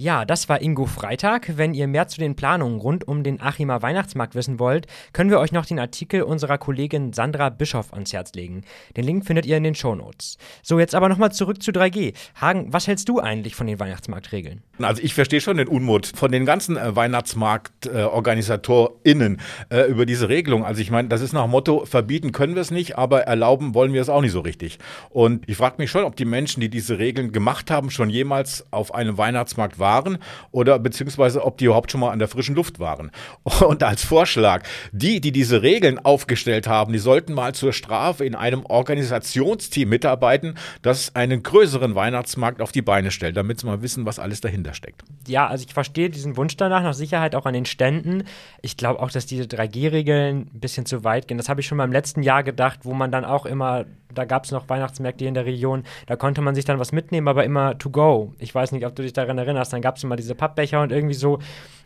Ja, 0.04 0.24
das 0.26 0.50
war 0.50 0.60
Ingo 0.60 0.84
Freitag. 0.84 1.56
Wenn 1.56 1.72
ihr 1.72 1.88
mehr 1.88 2.08
zu 2.08 2.20
den 2.20 2.36
Planungen 2.36 2.78
rund 2.78 3.08
um 3.08 3.22
den 3.22 3.40
Achimer 3.40 3.80
Weihnachtsmarkt 3.80 4.34
wissen 4.34 4.58
wollt, 4.58 4.86
können 5.14 5.30
wir 5.30 5.38
euch 5.38 5.50
noch 5.50 5.64
den 5.64 5.78
Artikel 5.78 6.24
unserer 6.24 6.58
Kollegin 6.58 7.14
Sandra 7.14 7.48
Bischoff 7.48 7.94
ans 7.94 8.12
Herz 8.12 8.34
legen. 8.34 8.64
Den 8.98 9.04
Link 9.04 9.24
findet 9.24 9.46
ihr 9.46 9.56
in 9.56 9.62
den 9.62 9.74
Shownotes. 9.74 10.36
So, 10.62 10.78
jetzt 10.78 10.94
aber 10.94 11.08
nochmal 11.08 11.32
zurück 11.32 11.62
zu 11.62 11.70
3G. 11.70 12.12
Hagen, 12.38 12.70
was 12.70 12.86
hältst 12.86 13.08
du 13.08 13.18
eigentlich 13.18 13.54
von 13.54 13.66
den 13.66 13.80
Weihnachtsmarktregeln? 13.80 14.60
Also 14.78 15.00
ich 15.02 15.14
verstehe 15.14 15.40
schon 15.40 15.56
den 15.56 15.68
Unmut 15.68 16.12
von 16.14 16.30
den 16.30 16.44
ganzen 16.44 16.76
äh, 16.76 16.94
WeihnachtsmarktorganisatorInnen 16.94 19.40
äh, 19.70 19.84
äh, 19.84 19.86
über 19.86 20.04
diese 20.04 20.28
Regelung. 20.28 20.66
Also 20.66 20.82
ich 20.82 20.90
meine, 20.90 21.08
das 21.08 21.22
ist 21.22 21.32
nach 21.32 21.46
Motto, 21.46 21.86
verbieten 21.86 22.32
können 22.32 22.54
wir 22.54 22.60
es 22.60 22.70
nicht, 22.70 22.98
aber 22.98 23.22
erlauben 23.22 23.74
wollen 23.74 23.94
wir 23.94 24.02
es 24.02 24.10
auch 24.10 24.20
nicht 24.20 24.32
so 24.32 24.40
richtig. 24.40 24.78
Und 25.08 25.48
ich 25.48 25.56
frage 25.56 25.76
mich 25.78 25.90
schon, 25.90 26.04
ob 26.04 26.14
die 26.16 26.26
Menschen, 26.26 26.60
die 26.60 26.68
diese 26.68 26.98
Regeln 26.98 27.32
gemacht 27.32 27.70
haben, 27.70 27.90
schon 27.90 28.10
jemals 28.10 28.66
auf 28.70 28.94
einem 28.94 29.16
Weihnachtsmarkt 29.16 29.78
waren 29.78 29.93
waren 29.94 30.18
oder 30.50 30.78
beziehungsweise 30.78 31.44
ob 31.44 31.58
die 31.58 31.66
überhaupt 31.66 31.90
schon 31.90 32.00
mal 32.00 32.10
an 32.10 32.18
der 32.18 32.28
frischen 32.28 32.54
Luft 32.54 32.78
waren. 32.78 33.10
Und 33.66 33.82
als 33.82 34.04
Vorschlag, 34.04 34.64
die, 34.92 35.20
die 35.20 35.32
diese 35.32 35.62
Regeln 35.62 35.98
aufgestellt 35.98 36.66
haben, 36.66 36.92
die 36.92 36.98
sollten 36.98 37.34
mal 37.34 37.54
zur 37.54 37.72
Strafe 37.72 38.24
in 38.24 38.34
einem 38.34 38.64
Organisationsteam 38.66 39.88
mitarbeiten, 39.88 40.54
das 40.82 41.14
einen 41.14 41.42
größeren 41.42 41.94
Weihnachtsmarkt 41.94 42.60
auf 42.60 42.72
die 42.72 42.82
Beine 42.82 43.10
stellt, 43.10 43.36
damit 43.36 43.60
sie 43.60 43.66
mal 43.66 43.82
wissen, 43.82 44.06
was 44.06 44.18
alles 44.18 44.40
dahinter 44.40 44.74
steckt. 44.74 45.02
Ja, 45.26 45.46
also 45.46 45.64
ich 45.66 45.74
verstehe 45.74 46.10
diesen 46.10 46.36
Wunsch 46.36 46.56
danach, 46.56 46.82
nach 46.82 46.94
Sicherheit 46.94 47.34
auch 47.34 47.46
an 47.46 47.54
den 47.54 47.66
Ständen. 47.66 48.24
Ich 48.62 48.76
glaube 48.76 49.00
auch, 49.00 49.10
dass 49.10 49.26
diese 49.26 49.44
3G-Regeln 49.44 50.50
ein 50.52 50.60
bisschen 50.60 50.86
zu 50.86 51.04
weit 51.04 51.28
gehen. 51.28 51.38
Das 51.38 51.48
habe 51.48 51.60
ich 51.60 51.66
schon 51.66 51.78
beim 51.78 51.92
letzten 51.92 52.22
Jahr 52.22 52.42
gedacht, 52.42 52.80
wo 52.82 52.94
man 52.94 53.10
dann 53.10 53.24
auch 53.24 53.46
immer 53.46 53.84
da 54.18 54.24
gab 54.24 54.44
es 54.44 54.50
noch 54.50 54.68
Weihnachtsmärkte 54.68 55.24
in 55.24 55.34
der 55.34 55.46
Region, 55.46 55.84
da 56.06 56.16
konnte 56.16 56.40
man 56.40 56.54
sich 56.54 56.64
dann 56.64 56.78
was 56.78 56.92
mitnehmen, 56.92 57.28
aber 57.28 57.44
immer 57.44 57.78
to 57.78 57.90
go. 57.90 58.32
Ich 58.38 58.54
weiß 58.54 58.72
nicht, 58.72 58.86
ob 58.86 58.94
du 58.94 59.02
dich 59.02 59.12
daran 59.12 59.38
erinnerst, 59.38 59.72
dann 59.72 59.82
gab 59.82 59.96
es 59.96 60.04
immer 60.04 60.16
diese 60.16 60.34
Pappbecher 60.34 60.82
und 60.82 60.92
irgendwie 60.92 61.14
so. 61.14 61.38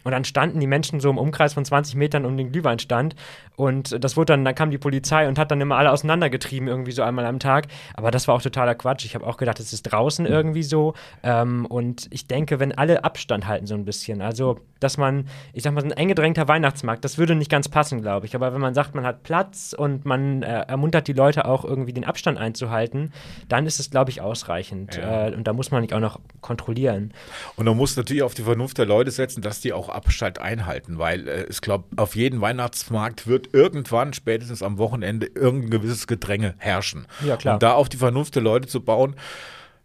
Und 0.05 0.13
dann 0.13 0.25
standen 0.25 0.61
die 0.61 0.67
Menschen 0.67 1.01
so 1.01 1.11
im 1.11 1.19
Umkreis 1.19 1.55
von 1.55 1.65
20 1.65 1.97
Metern 1.97 2.25
um 2.25 2.37
den 2.37 2.53
Glühweinstand. 2.53 3.15
Und 3.57 4.03
das 4.05 4.17
wurde 4.17 4.33
dann, 4.33 4.45
dann 4.45 4.55
kam 4.55 4.71
die 4.71 4.79
Polizei 4.79 5.27
und 5.27 5.39
hat 5.39 5.51
dann 5.51 5.61
immer 5.61 5.77
alle 5.77 5.91
auseinandergetrieben, 5.91 6.69
irgendwie 6.69 6.93
so 6.93 7.03
einmal 7.03 7.27
am 7.27 7.41
Tag. 7.41 7.67
Aber 7.95 8.11
das 8.11 8.29
war 8.29 8.37
auch 8.37 8.43
totaler 8.43 8.75
Quatsch. 8.75 9.05
Ich 9.05 9.15
habe 9.15 9.27
auch 9.27 9.37
gedacht, 9.37 9.59
es 9.59 9.73
ist 9.73 9.83
draußen 9.83 10.27
irgendwie 10.27 10.63
so. 10.63 10.95
Ähm, 11.23 11.67
und 11.67 12.07
ich 12.11 12.27
denke, 12.27 12.61
wenn 12.61 12.73
alle 12.73 13.03
Abstand 13.05 13.47
halten, 13.47 13.67
so 13.67 13.75
ein 13.75 13.85
bisschen. 13.85 14.23
Also, 14.23 14.61
dass 14.81 14.97
man, 14.97 15.27
ich 15.53 15.65
sag 15.65 15.75
mal, 15.75 15.81
so 15.81 15.89
ein 15.89 15.93
eng 15.93 16.09
gedrängter 16.09 16.47
Weihnachtsmarkt, 16.47 17.05
das 17.05 17.19
würde 17.19 17.35
nicht 17.35 17.51
ganz 17.51 17.69
passen, 17.69 18.01
glaube 18.01 18.27
ich. 18.27 18.35
Aber 18.35 18.55
wenn 18.55 18.61
man 18.61 18.75
sagt, 18.75 18.95
man 18.95 19.05
hat 19.05 19.25
Platz 19.25 19.75
und 19.77 20.05
man 20.05 20.43
äh, 20.43 20.61
ermuntert 20.69 21.09
die 21.09 21.13
Leute 21.13 21.45
auch 21.47 21.65
irgendwie 21.65 21.93
den 21.93 22.05
Abstand 22.05 22.39
einzuhalten, 22.39 23.13
dann 23.49 23.67
ist 23.67 23.81
es, 23.81 23.91
glaube 23.91 24.11
ich, 24.11 24.21
ausreichend. 24.21 24.97
Ja. 24.97 25.29
Äh, 25.29 25.35
und 25.35 25.49
da 25.49 25.53
muss 25.53 25.71
man 25.71 25.83
nicht 25.83 25.95
auch 25.95 26.01
noch 26.01 26.21
kontrollieren. 26.41 27.13
Und 27.57 27.67
man 27.67 27.77
muss 27.77 27.97
natürlich 27.97 28.23
auf 28.23 28.35
die 28.35 28.43
Vernunft 28.43 28.79
der 28.79 28.87
Leute 28.87 29.11
setzen, 29.11 29.43
dass 29.43 29.61
die 29.61 29.73
auch 29.73 29.88
Abstand 29.91 30.39
einhalten, 30.39 30.99
weil 30.99 31.29
äh, 31.29 31.47
ich 31.49 31.61
glaube, 31.61 31.85
auf 31.97 32.17
jedem 32.17 32.41
Weihnachtsmarkt 32.41 33.27
wird 33.27 33.51
irgendwann, 33.53 34.13
spätestens 34.13 34.63
am 34.63 34.79
Wochenende, 34.79 35.27
irgendein 35.27 35.71
gewisses 35.71 36.07
Gedränge 36.07 36.55
herrschen. 36.59 37.07
Ja, 37.25 37.37
klar. 37.37 37.55
Und 37.55 37.63
da 37.63 37.73
auf 37.73 37.89
die 37.89 37.97
Vernunft 37.97 38.35
der 38.35 38.43
Leute 38.43 38.69
zu 38.69 38.81
bauen, 38.81 39.15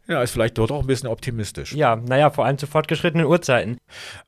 ja, 0.07 0.22
ist 0.22 0.31
vielleicht 0.31 0.57
dort 0.57 0.72
auch 0.72 0.81
ein 0.81 0.88
bisschen 0.88 1.07
optimistisch. 1.07 1.74
Ja, 1.74 1.95
naja, 1.95 2.29
vor 2.29 2.45
allem 2.45 2.57
zu 2.57 2.67
fortgeschrittenen 2.67 3.25
Uhrzeiten. 3.25 3.77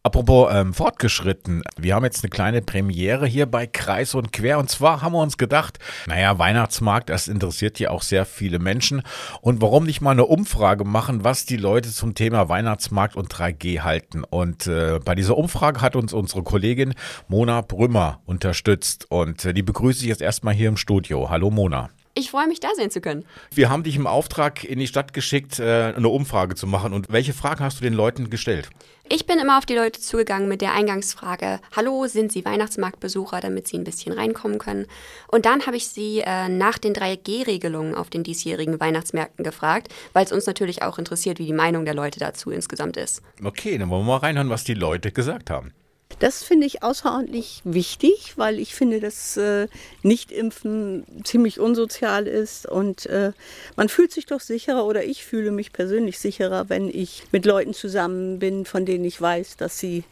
Apropos 0.03 0.49
ähm, 0.53 0.73
fortgeschritten, 0.73 1.63
wir 1.77 1.95
haben 1.95 2.05
jetzt 2.05 2.23
eine 2.23 2.29
kleine 2.29 2.61
Premiere 2.61 3.25
hier 3.27 3.45
bei 3.45 3.67
Kreis 3.67 4.15
und 4.15 4.31
Quer. 4.31 4.57
Und 4.57 4.69
zwar 4.69 5.01
haben 5.01 5.11
wir 5.11 5.21
uns 5.21 5.37
gedacht, 5.37 5.79
naja, 6.07 6.39
Weihnachtsmarkt, 6.39 7.09
das 7.09 7.27
interessiert 7.27 7.77
ja 7.79 7.89
auch 7.89 8.03
sehr 8.03 8.25
viele 8.25 8.59
Menschen. 8.59 9.01
Und 9.41 9.61
warum 9.61 9.83
nicht 9.83 9.99
mal 9.99 10.11
eine 10.11 10.25
Umfrage 10.25 10.85
machen, 10.85 11.25
was 11.25 11.45
die 11.45 11.57
Leute 11.57 11.91
zum 11.91 12.15
Thema 12.15 12.47
Weihnachtsmarkt 12.47 13.17
und 13.17 13.33
3G 13.33 13.81
halten. 13.81 14.23
Und 14.23 14.67
äh, 14.67 14.99
bei 15.03 15.13
dieser 15.13 15.37
Umfrage 15.37 15.81
hat 15.81 15.97
uns 15.97 16.13
unsere 16.13 16.43
Kollegin 16.43 16.93
Mona 17.27 17.59
Brümmer 17.59 18.21
unterstützt. 18.25 19.07
Und 19.09 19.43
äh, 19.43 19.53
die 19.53 19.63
begrüße 19.63 20.03
ich 20.03 20.07
jetzt 20.07 20.21
erstmal 20.21 20.53
hier 20.53 20.69
im 20.69 20.77
Studio. 20.77 21.29
Hallo 21.29 21.51
Mona. 21.51 21.89
Ich 22.17 22.31
freue 22.31 22.47
mich, 22.47 22.61
da 22.61 22.69
sein 22.77 22.89
zu 22.89 23.01
können. 23.01 23.25
Wir 23.53 23.69
haben 23.69 23.83
dich 23.83 23.97
im 23.97 24.07
Auftrag 24.07 24.63
in 24.63 24.79
die 24.79 24.87
Stadt 24.87 25.13
geschickt, 25.13 25.59
äh, 25.59 25.93
eine 25.93 26.07
Umfrage 26.07 26.55
zu 26.55 26.65
machen. 26.65 26.93
Und 26.93 27.11
welche 27.11 27.33
Fragen 27.33 27.61
hast 27.61 27.79
du 27.79 27.83
den 27.83 27.93
Leuten 27.93 28.29
gestellt? 28.29 28.69
Ich 29.09 29.25
bin 29.25 29.37
immer 29.37 29.57
auf 29.57 29.65
die 29.65 29.75
Leute 29.75 29.99
zugegangen 29.99 30.47
mit 30.47 30.61
der 30.61 30.73
Eingangsfrage, 30.73 31.59
hallo, 31.75 32.07
sind 32.07 32.31
Sie 32.31 32.45
Weihnachtsmarktbesucher, 32.45 33.41
damit 33.41 33.67
Sie 33.67 33.77
ein 33.77 33.83
bisschen 33.83 34.13
reinkommen 34.13 34.59
können? 34.59 34.87
Und 35.27 35.45
dann 35.45 35.67
habe 35.67 35.75
ich 35.75 35.89
Sie 35.89 36.21
äh, 36.25 36.47
nach 36.47 36.77
den 36.77 36.93
3G-Regelungen 36.93 37.95
auf 37.95 38.09
den 38.09 38.23
diesjährigen 38.23 38.79
Weihnachtsmärkten 38.79 39.43
gefragt, 39.43 39.89
weil 40.13 40.23
es 40.23 40.31
uns 40.31 40.47
natürlich 40.47 40.83
auch 40.83 40.97
interessiert, 40.97 41.37
wie 41.37 41.45
die 41.45 41.53
Meinung 41.53 41.83
der 41.83 41.93
Leute 41.95 42.19
dazu 42.19 42.49
insgesamt 42.49 42.95
ist. 42.95 43.21
Okay, 43.43 43.77
dann 43.77 43.89
wollen 43.89 44.05
wir 44.05 44.13
mal 44.13 44.17
reinhören, 44.17 44.49
was 44.49 44.63
die 44.63 44.73
Leute 44.73 45.11
gesagt 45.11 45.49
haben. 45.49 45.73
Das 46.19 46.43
finde 46.43 46.65
ich 46.65 46.81
außerordentlich 46.81 47.61
wichtig, 47.65 48.33
weil 48.37 48.59
ich 48.59 48.73
finde, 48.73 49.01
dass 49.01 49.35
äh, 49.35 49.67
Nichtimpfen 50.01 51.05
ziemlich 51.23 51.59
unsozial 51.59 52.25
ist 52.25 52.65
und 52.65 53.05
äh, 53.07 53.33
man 53.75 53.89
fühlt 53.89 54.13
sich 54.13 54.25
doch 54.25 54.39
sicherer 54.39 54.85
oder 54.85 55.03
ich 55.03 55.25
fühle 55.25 55.51
mich 55.51 55.73
persönlich 55.73 56.19
sicherer, 56.19 56.69
wenn 56.69 56.87
ich 56.87 57.23
mit 57.31 57.45
Leuten 57.45 57.73
zusammen 57.73 58.39
bin, 58.39 58.65
von 58.65 58.85
denen 58.85 59.03
ich 59.03 59.19
weiß, 59.19 59.57
dass 59.57 59.77
sie, 59.77 60.05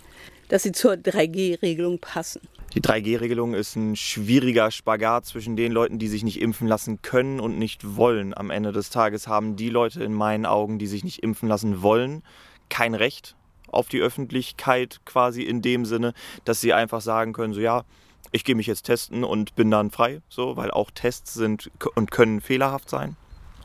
dass 0.49 0.63
sie 0.63 0.73
zur 0.73 0.93
3G-Regelung 0.93 1.99
passen. 1.99 2.41
Die 2.75 2.81
3G-Regelung 2.81 3.53
ist 3.53 3.77
ein 3.77 3.95
schwieriger 3.95 4.71
Spagat 4.71 5.25
zwischen 5.25 5.55
den 5.55 5.71
Leuten, 5.71 5.99
die 5.99 6.07
sich 6.09 6.23
nicht 6.23 6.41
impfen 6.41 6.67
lassen 6.67 7.01
können 7.01 7.39
und 7.39 7.57
nicht 7.57 7.95
wollen. 7.95 8.35
Am 8.35 8.49
Ende 8.49 8.73
des 8.73 8.89
Tages 8.89 9.27
haben 9.27 9.55
die 9.55 9.69
Leute 9.69 10.03
in 10.03 10.11
meinen 10.11 10.45
Augen, 10.45 10.79
die 10.79 10.87
sich 10.87 11.03
nicht 11.05 11.23
impfen 11.23 11.47
lassen 11.47 11.81
wollen, 11.81 12.23
kein 12.69 12.93
Recht 12.95 13.35
auf 13.73 13.89
die 13.89 13.99
Öffentlichkeit 13.99 15.01
quasi 15.05 15.43
in 15.43 15.61
dem 15.61 15.85
Sinne, 15.85 16.13
dass 16.45 16.61
sie 16.61 16.73
einfach 16.73 17.01
sagen 17.01 17.33
können, 17.33 17.53
so 17.53 17.59
ja, 17.59 17.83
ich 18.31 18.43
gehe 18.43 18.55
mich 18.55 18.67
jetzt 18.67 18.83
testen 18.83 19.23
und 19.23 19.55
bin 19.55 19.69
dann 19.69 19.91
frei, 19.91 20.21
so, 20.27 20.57
weil 20.57 20.71
auch 20.71 20.91
Tests 20.91 21.33
sind 21.33 21.71
und 21.95 22.11
können 22.11 22.41
fehlerhaft 22.41 22.89
sein. 22.89 23.15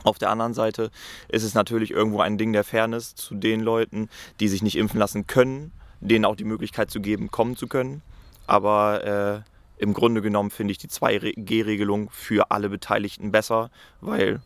Auf 0.03 0.17
der 0.17 0.29
anderen 0.29 0.53
Seite 0.53 0.91
ist 1.27 1.43
es 1.43 1.55
natürlich 1.55 1.91
irgendwo 1.91 2.21
ein 2.21 2.37
Ding 2.37 2.53
der 2.53 2.63
Fairness 2.63 3.15
zu 3.15 3.35
den 3.35 3.61
Leuten, 3.61 4.09
die 4.39 4.47
sich 4.47 4.61
nicht 4.61 4.77
impfen 4.77 4.99
lassen 4.99 5.27
können, 5.27 5.71
denen 5.99 6.23
auch 6.23 6.35
die 6.35 6.45
Möglichkeit 6.45 6.89
zu 6.89 7.01
geben, 7.01 7.31
kommen 7.31 7.57
zu 7.57 7.67
können. 7.67 8.01
Aber 8.47 9.03
äh, 9.03 9.83
im 9.83 9.93
Grunde 9.93 10.21
genommen 10.21 10.51
finde 10.51 10.71
ich 10.71 10.77
die 10.77 10.87
2G-Regelung 10.87 12.09
für 12.11 12.51
alle 12.51 12.69
Beteiligten 12.69 13.31
besser, 13.31 13.71
weil 14.01 14.41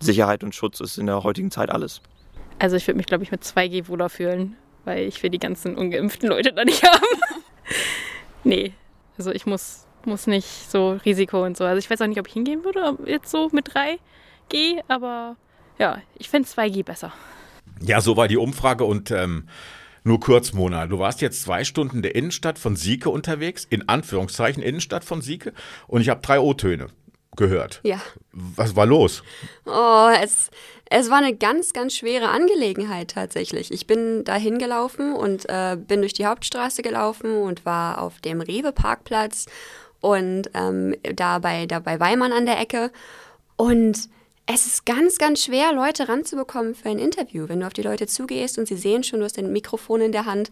Sicherheit 0.00 0.44
und 0.44 0.54
Schutz 0.54 0.80
ist 0.80 0.98
in 0.98 1.06
der 1.06 1.22
heutigen 1.22 1.50
Zeit 1.50 1.70
alles. 1.70 2.02
Also 2.58 2.76
ich 2.76 2.86
würde 2.86 2.98
mich, 2.98 3.06
glaube 3.06 3.24
ich, 3.24 3.30
mit 3.30 3.42
2G 3.42 3.88
wohler 3.88 4.08
fühlen 4.08 4.56
weil 4.86 5.06
ich 5.06 5.22
will 5.22 5.30
die 5.30 5.38
ganzen 5.38 5.76
ungeimpften 5.76 6.28
Leute 6.28 6.52
da 6.52 6.64
nicht 6.64 6.82
haben. 6.86 7.42
nee, 8.44 8.72
also 9.18 9.32
ich 9.32 9.44
muss, 9.44 9.86
muss 10.04 10.26
nicht 10.26 10.70
so 10.70 10.92
Risiko 11.04 11.44
und 11.44 11.56
so. 11.56 11.64
Also 11.64 11.78
ich 11.78 11.90
weiß 11.90 12.00
auch 12.00 12.06
nicht, 12.06 12.20
ob 12.20 12.28
ich 12.28 12.34
hingehen 12.34 12.64
würde, 12.64 12.96
jetzt 13.04 13.30
so 13.30 13.50
mit 13.52 13.68
3G, 13.70 14.80
aber 14.88 15.36
ja, 15.78 16.00
ich 16.16 16.30
fände 16.30 16.48
2G 16.48 16.84
besser. 16.84 17.12
Ja, 17.82 18.00
so 18.00 18.16
war 18.16 18.28
die 18.28 18.38
Umfrage 18.38 18.84
und 18.84 19.10
ähm, 19.10 19.48
nur 20.04 20.20
kurz, 20.20 20.52
Mona. 20.52 20.86
Du 20.86 20.98
warst 20.98 21.20
jetzt 21.20 21.42
zwei 21.42 21.64
Stunden 21.64 21.96
in 21.96 22.02
der 22.02 22.14
Innenstadt 22.14 22.58
von 22.58 22.76
Sieke 22.76 23.10
unterwegs, 23.10 23.66
in 23.68 23.88
Anführungszeichen 23.88 24.62
Innenstadt 24.62 25.04
von 25.04 25.20
Sieke, 25.20 25.52
und 25.88 26.00
ich 26.00 26.08
habe 26.08 26.22
drei 26.22 26.38
O-Töne 26.38 26.86
gehört. 27.36 27.80
Ja. 27.82 28.00
Was 28.32 28.76
war 28.76 28.86
los? 28.86 29.22
Oh, 29.64 30.08
es, 30.22 30.50
es 30.88 31.10
war 31.10 31.18
eine 31.18 31.34
ganz, 31.34 31.72
ganz 31.72 31.94
schwere 31.94 32.28
Angelegenheit 32.28 33.10
tatsächlich. 33.12 33.72
Ich 33.72 33.86
bin 33.86 34.24
da 34.24 34.36
hingelaufen 34.36 35.12
und 35.12 35.48
äh, 35.48 35.76
bin 35.76 36.00
durch 36.00 36.12
die 36.12 36.26
Hauptstraße 36.26 36.82
gelaufen 36.82 37.42
und 37.42 37.64
war 37.64 38.00
auf 38.00 38.20
dem 38.20 38.40
Rewe-Parkplatz 38.40 39.46
und 40.00 40.50
ähm, 40.54 40.94
da, 41.14 41.38
bei, 41.38 41.66
da 41.66 41.80
bei 41.80 41.98
Weimann 41.98 42.32
an 42.32 42.46
der 42.46 42.60
Ecke. 42.60 42.92
Und 43.56 44.08
es 44.46 44.66
ist 44.66 44.86
ganz, 44.86 45.18
ganz 45.18 45.42
schwer, 45.42 45.72
Leute 45.72 46.08
ranzubekommen 46.08 46.74
für 46.76 46.88
ein 46.88 47.00
Interview. 47.00 47.48
Wenn 47.48 47.60
du 47.60 47.66
auf 47.66 47.72
die 47.72 47.82
Leute 47.82 48.06
zugehst 48.06 48.58
und 48.58 48.68
sie 48.68 48.76
sehen 48.76 49.02
schon, 49.02 49.18
du 49.18 49.24
hast 49.24 49.38
ein 49.38 49.52
Mikrofon 49.52 50.00
in 50.00 50.12
der 50.12 50.24
Hand, 50.24 50.50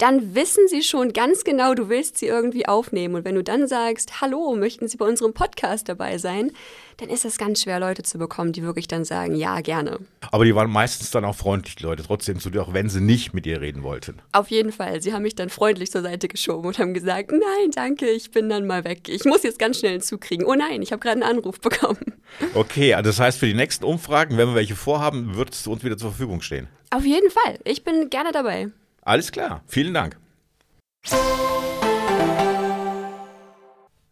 dann 0.00 0.34
wissen 0.34 0.66
sie 0.66 0.82
schon 0.82 1.12
ganz 1.12 1.44
genau, 1.44 1.74
du 1.74 1.88
willst 1.88 2.16
sie 2.18 2.26
irgendwie 2.26 2.66
aufnehmen. 2.66 3.16
Und 3.16 3.24
wenn 3.24 3.34
du 3.34 3.44
dann 3.44 3.68
sagst, 3.68 4.20
hallo, 4.20 4.56
möchten 4.56 4.88
Sie 4.88 4.96
bei 4.96 5.04
unserem 5.04 5.34
Podcast 5.34 5.88
dabei 5.88 6.16
sein, 6.16 6.52
dann 6.96 7.10
ist 7.10 7.24
es 7.24 7.38
ganz 7.38 7.62
schwer, 7.62 7.80
Leute 7.80 8.02
zu 8.02 8.18
bekommen, 8.18 8.52
die 8.52 8.62
wirklich 8.62 8.88
dann 8.88 9.04
sagen, 9.04 9.34
ja, 9.34 9.60
gerne. 9.60 9.98
Aber 10.30 10.44
die 10.44 10.54
waren 10.54 10.70
meistens 10.70 11.10
dann 11.10 11.24
auch 11.24 11.34
freundlich, 11.34 11.76
die 11.76 11.82
Leute, 11.82 12.02
trotzdem 12.02 12.40
zu 12.40 12.50
dir, 12.50 12.62
auch 12.62 12.72
wenn 12.72 12.88
sie 12.88 13.00
nicht 13.00 13.34
mit 13.34 13.44
dir 13.44 13.60
reden 13.60 13.82
wollten. 13.82 14.20
Auf 14.32 14.50
jeden 14.50 14.72
Fall. 14.72 15.02
Sie 15.02 15.12
haben 15.12 15.22
mich 15.22 15.34
dann 15.34 15.50
freundlich 15.50 15.90
zur 15.90 16.02
Seite 16.02 16.28
geschoben 16.28 16.66
und 16.66 16.78
haben 16.78 16.94
gesagt, 16.94 17.30
nein, 17.32 17.70
danke, 17.74 18.08
ich 18.08 18.30
bin 18.30 18.48
dann 18.48 18.66
mal 18.66 18.84
weg. 18.84 19.08
Ich 19.08 19.24
muss 19.24 19.42
jetzt 19.42 19.58
ganz 19.58 19.78
schnell 19.78 19.92
einen 19.92 20.02
Zug 20.02 20.22
kriegen. 20.22 20.44
Oh 20.44 20.54
nein, 20.54 20.80
ich 20.82 20.92
habe 20.92 21.00
gerade 21.00 21.22
einen 21.22 21.38
Anruf 21.38 21.60
bekommen. 21.60 22.00
Okay, 22.54 22.94
also 22.94 23.10
das 23.10 23.20
heißt, 23.20 23.38
für 23.38 23.46
die 23.46 23.54
nächsten 23.54 23.84
Umfragen, 23.84 24.38
wenn 24.38 24.48
wir 24.48 24.54
welche 24.54 24.76
vorhaben, 24.76 25.36
wird 25.36 25.52
es 25.52 25.66
uns 25.66 25.84
wieder 25.84 25.98
zur 25.98 26.10
Verfügung 26.10 26.40
stehen. 26.40 26.68
Auf 26.90 27.04
jeden 27.04 27.30
Fall. 27.30 27.58
Ich 27.64 27.84
bin 27.84 28.08
gerne 28.08 28.32
dabei. 28.32 28.70
Alles 29.02 29.32
klar. 29.32 29.62
Vielen 29.66 29.94
Dank. 29.94 30.16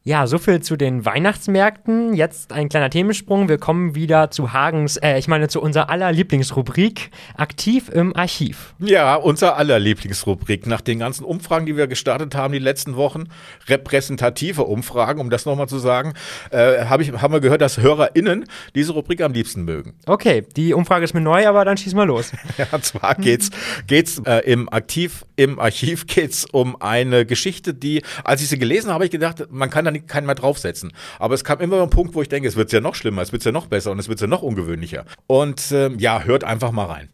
Ja, 0.08 0.26
soviel 0.26 0.60
zu 0.60 0.78
den 0.78 1.04
Weihnachtsmärkten. 1.04 2.14
Jetzt 2.14 2.50
ein 2.50 2.70
kleiner 2.70 2.88
Themensprung. 2.88 3.50
Wir 3.50 3.58
kommen 3.58 3.94
wieder 3.94 4.30
zu 4.30 4.54
Hagens, 4.54 4.96
äh, 4.96 5.18
ich 5.18 5.28
meine 5.28 5.48
zu 5.48 5.60
unserer 5.60 5.90
aller 5.90 6.10
Lieblingsrubrik, 6.12 7.10
aktiv 7.36 7.90
im 7.90 8.16
Archiv. 8.16 8.74
Ja, 8.78 9.16
unser 9.16 9.58
aller 9.58 9.78
Lieblingsrubrik. 9.78 10.66
Nach 10.66 10.80
den 10.80 11.00
ganzen 11.00 11.24
Umfragen, 11.24 11.66
die 11.66 11.76
wir 11.76 11.88
gestartet 11.88 12.34
haben 12.34 12.54
die 12.54 12.58
letzten 12.58 12.96
Wochen, 12.96 13.24
repräsentative 13.66 14.64
Umfragen, 14.64 15.20
um 15.20 15.28
das 15.28 15.44
nochmal 15.44 15.68
zu 15.68 15.78
sagen, 15.78 16.14
äh, 16.52 16.86
hab 16.86 17.02
ich, 17.02 17.12
haben 17.12 17.34
wir 17.34 17.40
gehört, 17.40 17.60
dass 17.60 17.76
HörerInnen 17.76 18.46
diese 18.74 18.94
Rubrik 18.94 19.20
am 19.20 19.34
liebsten 19.34 19.66
mögen. 19.66 19.92
Okay, 20.06 20.46
die 20.56 20.72
Umfrage 20.72 21.04
ist 21.04 21.12
mir 21.12 21.20
neu, 21.20 21.46
aber 21.46 21.66
dann 21.66 21.76
schieß 21.76 21.92
mal 21.92 22.04
los. 22.04 22.32
ja, 22.56 22.66
und 22.72 22.82
zwar 22.82 23.14
geht's, 23.14 23.50
geht's 23.86 24.22
äh, 24.24 24.38
im 24.50 24.70
Aktiv 24.70 25.26
im 25.38 25.60
Archiv 25.60 26.06
geht's 26.06 26.46
um 26.50 26.80
eine 26.82 27.24
Geschichte, 27.24 27.72
die, 27.72 28.02
als 28.24 28.42
ich 28.42 28.48
sie 28.48 28.58
gelesen 28.58 28.88
habe, 28.88 28.94
habe 28.94 29.04
ich 29.04 29.12
gedacht, 29.12 29.46
man 29.50 29.70
kann 29.70 29.84
da 29.84 29.92
nicht, 29.92 29.97
keinen 30.00 30.26
mehr 30.26 30.34
draufsetzen. 30.34 30.92
Aber 31.18 31.34
es 31.34 31.44
kam 31.44 31.60
immer 31.60 31.82
ein 31.82 31.90
Punkt, 31.90 32.14
wo 32.14 32.22
ich 32.22 32.28
denke, 32.28 32.48
es 32.48 32.56
wird 32.56 32.72
ja 32.72 32.80
noch 32.80 32.94
schlimmer, 32.94 33.22
es 33.22 33.32
wird 33.32 33.44
ja 33.44 33.52
noch 33.52 33.66
besser 33.66 33.90
und 33.90 33.98
es 33.98 34.08
wird 34.08 34.20
ja 34.20 34.26
noch 34.26 34.42
ungewöhnlicher. 34.42 35.04
Und 35.26 35.72
ähm, 35.72 35.98
ja, 35.98 36.22
hört 36.22 36.44
einfach 36.44 36.72
mal 36.72 36.86
rein. 36.86 37.08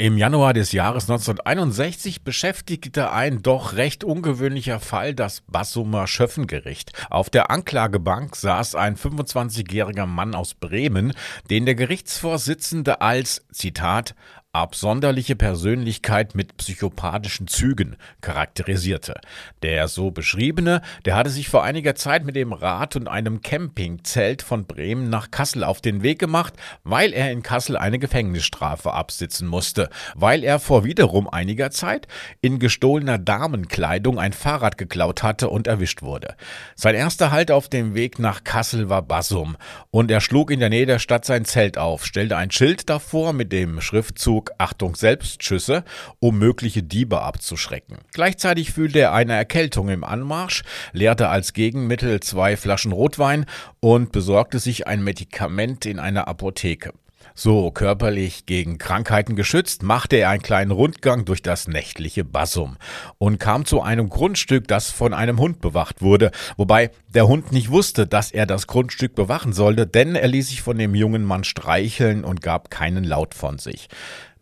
Im 0.00 0.16
Januar 0.16 0.54
des 0.54 0.70
Jahres 0.70 1.10
1961 1.10 2.22
beschäftigte 2.22 3.10
ein 3.10 3.42
doch 3.42 3.72
recht 3.72 4.04
ungewöhnlicher 4.04 4.78
Fall 4.78 5.12
das 5.12 5.40
Bassumer 5.48 6.06
Schöffengericht. 6.06 6.92
Auf 7.10 7.30
der 7.30 7.50
Anklagebank 7.50 8.36
saß 8.36 8.76
ein 8.76 8.94
25-jähriger 8.94 10.06
Mann 10.06 10.36
aus 10.36 10.54
Bremen, 10.54 11.14
den 11.50 11.66
der 11.66 11.74
Gerichtsvorsitzende 11.74 13.00
als, 13.00 13.44
Zitat, 13.50 14.14
absonderliche 14.58 15.36
Persönlichkeit 15.36 16.34
mit 16.34 16.56
psychopathischen 16.56 17.46
Zügen 17.46 17.96
charakterisierte. 18.20 19.14
Der 19.62 19.86
so 19.86 20.10
beschriebene, 20.10 20.82
der 21.04 21.14
hatte 21.14 21.30
sich 21.30 21.48
vor 21.48 21.62
einiger 21.62 21.94
Zeit 21.94 22.24
mit 22.24 22.34
dem 22.34 22.52
Rad 22.52 22.96
und 22.96 23.06
einem 23.06 23.40
Campingzelt 23.40 24.42
von 24.42 24.66
Bremen 24.66 25.08
nach 25.10 25.30
Kassel 25.30 25.62
auf 25.62 25.80
den 25.80 26.02
Weg 26.02 26.18
gemacht, 26.18 26.54
weil 26.82 27.12
er 27.12 27.30
in 27.30 27.42
Kassel 27.42 27.76
eine 27.76 28.00
Gefängnisstrafe 28.00 28.92
absitzen 28.92 29.46
musste, 29.46 29.90
weil 30.16 30.42
er 30.42 30.58
vor 30.58 30.82
wiederum 30.82 31.28
einiger 31.28 31.70
Zeit 31.70 32.08
in 32.40 32.58
gestohlener 32.58 33.18
Damenkleidung 33.18 34.18
ein 34.18 34.32
Fahrrad 34.32 34.76
geklaut 34.76 35.22
hatte 35.22 35.50
und 35.50 35.68
erwischt 35.68 36.02
wurde. 36.02 36.34
Sein 36.74 36.96
erster 36.96 37.30
Halt 37.30 37.52
auf 37.52 37.68
dem 37.68 37.94
Weg 37.94 38.18
nach 38.18 38.42
Kassel 38.42 38.88
war 38.88 39.02
Bassum 39.02 39.56
und 39.90 40.10
er 40.10 40.20
schlug 40.20 40.50
in 40.50 40.58
der 40.58 40.68
Nähe 40.68 40.86
der 40.86 40.98
Stadt 40.98 41.24
sein 41.24 41.44
Zelt 41.44 41.78
auf, 41.78 42.04
stellte 42.04 42.36
ein 42.36 42.50
Schild 42.50 42.90
davor 42.90 43.32
mit 43.32 43.52
dem 43.52 43.80
Schriftzug 43.80 44.47
Achtung 44.58 44.94
Selbstschüsse, 44.94 45.84
um 46.20 46.38
mögliche 46.38 46.82
Diebe 46.82 47.22
abzuschrecken. 47.22 47.98
Gleichzeitig 48.12 48.72
fühlte 48.72 49.00
er 49.00 49.12
eine 49.12 49.34
Erkältung 49.34 49.88
im 49.88 50.04
Anmarsch, 50.04 50.62
leerte 50.92 51.28
als 51.28 51.52
Gegenmittel 51.52 52.20
zwei 52.20 52.56
Flaschen 52.56 52.92
Rotwein 52.92 53.46
und 53.80 54.12
besorgte 54.12 54.58
sich 54.58 54.86
ein 54.86 55.02
Medikament 55.02 55.86
in 55.86 55.98
einer 55.98 56.28
Apotheke. 56.28 56.92
So 57.40 57.70
körperlich 57.70 58.46
gegen 58.46 58.78
Krankheiten 58.78 59.36
geschützt, 59.36 59.84
machte 59.84 60.16
er 60.16 60.30
einen 60.30 60.42
kleinen 60.42 60.72
Rundgang 60.72 61.24
durch 61.24 61.40
das 61.40 61.68
nächtliche 61.68 62.24
Bassum 62.24 62.76
und 63.18 63.38
kam 63.38 63.64
zu 63.64 63.80
einem 63.80 64.08
Grundstück, 64.08 64.66
das 64.66 64.90
von 64.90 65.14
einem 65.14 65.38
Hund 65.38 65.60
bewacht 65.60 66.02
wurde, 66.02 66.32
wobei 66.56 66.90
der 67.14 67.28
Hund 67.28 67.52
nicht 67.52 67.70
wusste, 67.70 68.08
dass 68.08 68.32
er 68.32 68.44
das 68.44 68.66
Grundstück 68.66 69.14
bewachen 69.14 69.52
sollte, 69.52 69.86
denn 69.86 70.16
er 70.16 70.26
ließ 70.26 70.48
sich 70.48 70.62
von 70.62 70.78
dem 70.78 70.96
jungen 70.96 71.22
Mann 71.22 71.44
streicheln 71.44 72.24
und 72.24 72.42
gab 72.42 72.70
keinen 72.70 73.04
Laut 73.04 73.34
von 73.34 73.58
sich. 73.58 73.88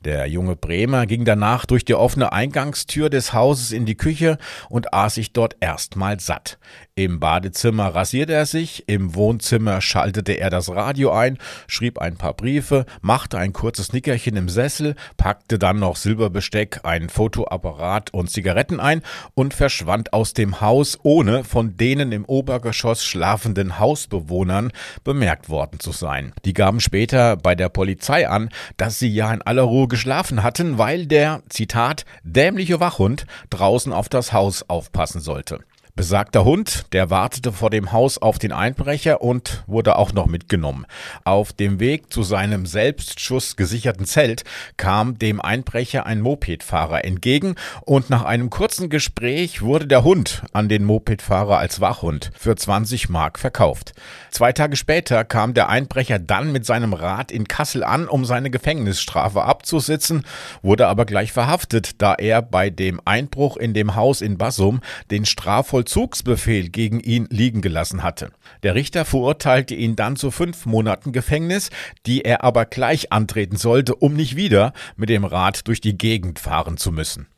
Der 0.07 0.29
junge 0.29 0.55
Bremer 0.55 1.05
ging 1.05 1.25
danach 1.25 1.67
durch 1.67 1.85
die 1.85 1.97
offene 1.97 2.33
Eingangstür 2.33 3.11
des 3.11 3.33
Hauses 3.33 3.73
in 3.73 3.87
die 3.87 3.97
Küche 3.97 4.39
und 4.69 4.95
aß 4.95 5.17
sich 5.17 5.33
dort 5.33 5.57
erstmal 5.59 6.21
satt. 6.21 6.61
Im 6.99 7.21
Badezimmer 7.21 7.95
rasierte 7.95 8.33
er 8.33 8.47
sich, 8.47 8.85
im 8.87 9.15
Wohnzimmer 9.15 9.83
schaltete 9.83 10.33
er 10.33 10.49
das 10.49 10.71
Radio 10.71 11.13
ein, 11.13 11.37
schrieb 11.67 11.99
ein 11.99 12.17
paar 12.17 12.33
Briefe, 12.33 12.87
machte 13.03 13.37
ein 13.37 13.53
kurzes 13.53 13.93
Nickerchen 13.93 14.35
im 14.35 14.49
Sessel, 14.49 14.95
packte 15.19 15.59
dann 15.59 15.79
noch 15.79 15.97
Silberbesteck, 15.97 16.81
einen 16.85 17.11
Fotoapparat 17.11 18.15
und 18.15 18.31
Zigaretten 18.31 18.81
ein 18.81 19.03
und 19.35 19.53
verschwand 19.53 20.15
aus 20.15 20.33
dem 20.33 20.63
Haus, 20.63 20.99
ohne 21.03 21.45
von 21.45 21.77
denen 21.77 22.13
im 22.13 22.25
Obergeschoss 22.25 23.05
schlafenden 23.05 23.79
Hausbewohnern 23.79 24.73
bemerkt 25.05 25.51
worden 25.51 25.81
zu 25.81 25.93
sein. 25.93 26.33
Die 26.47 26.55
gaben 26.55 26.81
später 26.81 27.37
bei 27.37 27.55
der 27.55 27.69
Polizei 27.69 28.27
an, 28.27 28.49
dass 28.79 28.99
sie 28.99 29.09
ja 29.09 29.35
in 29.35 29.43
aller 29.43 29.65
Ruhe 29.65 29.89
geschlafen 29.89 30.43
hatten, 30.43 30.79
weil 30.79 31.05
der, 31.05 31.43
Zitat, 31.51 32.07
dämliche 32.23 32.81
Wachhund 32.81 33.27
draußen 33.51 33.93
auf 33.93 34.09
das 34.09 34.33
Haus 34.33 34.65
aufpassen 34.71 35.21
sollte. 35.21 35.61
Besagter 35.97 36.45
Hund, 36.45 36.85
der 36.93 37.09
wartete 37.09 37.53
vor 37.53 37.71
dem 37.71 37.91
Haus 37.91 38.19
auf 38.19 38.39
den 38.39 38.53
Einbrecher 38.53 39.23
und 39.23 39.65
wurde 39.67 39.97
auch 39.97 40.13
noch 40.13 40.27
mitgenommen. 40.27 40.85
Auf 41.25 41.55
dem 41.55 41.81
Weg 41.81 42.13
zu 42.13 42.23
seinem 42.23 42.67
Selbstschuss 42.67 43.57
gesicherten 43.57 44.05
Zelt 44.05 44.45
kam 44.77 45.19
dem 45.19 45.41
Einbrecher 45.41 46.05
ein 46.05 46.21
Mopedfahrer 46.21 47.07
entgegen 47.07 47.55
und 47.81 48.11
nach 48.11 48.27
einem 48.27 48.51
kurzen 48.51 48.91
Gespräch 48.91 49.63
wurde 49.63 49.87
der 49.87 50.05
Hund 50.05 50.43
an 50.53 50.69
den 50.69 50.85
Mopedfahrer 50.85 51.57
als 51.57 51.81
Wachhund 51.81 52.31
für 52.37 52.55
20 52.55 53.09
Mark 53.09 53.39
verkauft. 53.39 53.95
Zwei 54.31 54.53
Tage 54.53 54.77
später 54.77 55.25
kam 55.25 55.55
der 55.55 55.71
Einbrecher 55.71 56.19
dann 56.19 56.53
mit 56.53 56.67
seinem 56.67 56.93
Rad 56.93 57.33
in 57.33 57.49
Kassel 57.49 57.83
an, 57.83 58.07
um 58.07 58.27
seine 58.27 58.51
Gefängnisstrafe 58.51 59.45
abzusitzen, 59.45 60.27
wurde 60.61 60.89
aber 60.89 61.07
gleich 61.07 61.33
verhaftet, 61.33 62.03
da 62.03 62.13
er 62.13 62.43
bei 62.43 62.69
dem 62.69 63.01
Einbruch 63.07 63.57
in 63.57 63.73
dem 63.73 63.95
Haus 63.95 64.21
in 64.21 64.37
Bassum 64.37 64.83
den 65.11 65.25
Strafvoll 65.25 65.86
Vollzugsbefehl 65.87 66.69
gegen 66.69 67.01
ihn 67.01 67.29
liegen 67.31 67.63
gelassen 67.63 68.03
hatte. 68.03 68.33
Der 68.65 68.75
Richter 68.75 69.05
verurteilte 69.05 69.75
ihn 69.75 69.95
dann 69.95 70.17
zu 70.17 70.33
fünf 70.33 70.67
Monaten 70.67 71.13
Gefängnis, 71.13 71.71
die 72.07 72.25
er 72.25 72.43
aber 72.43 72.65
gleich 72.65 73.13
antreten 73.13 73.57
sollte, 73.57 73.95
um 73.95 74.15
nicht 74.15 74.37
wieder 74.37 74.73
mit 74.97 75.09
dem 75.09 75.25
Rad 75.25 75.69
durch 75.69 75.81
die 75.81 75.97
Gegend 75.97 76.41
fahren 76.41 76.77
zu 76.77 76.91
müssen. 76.91 77.29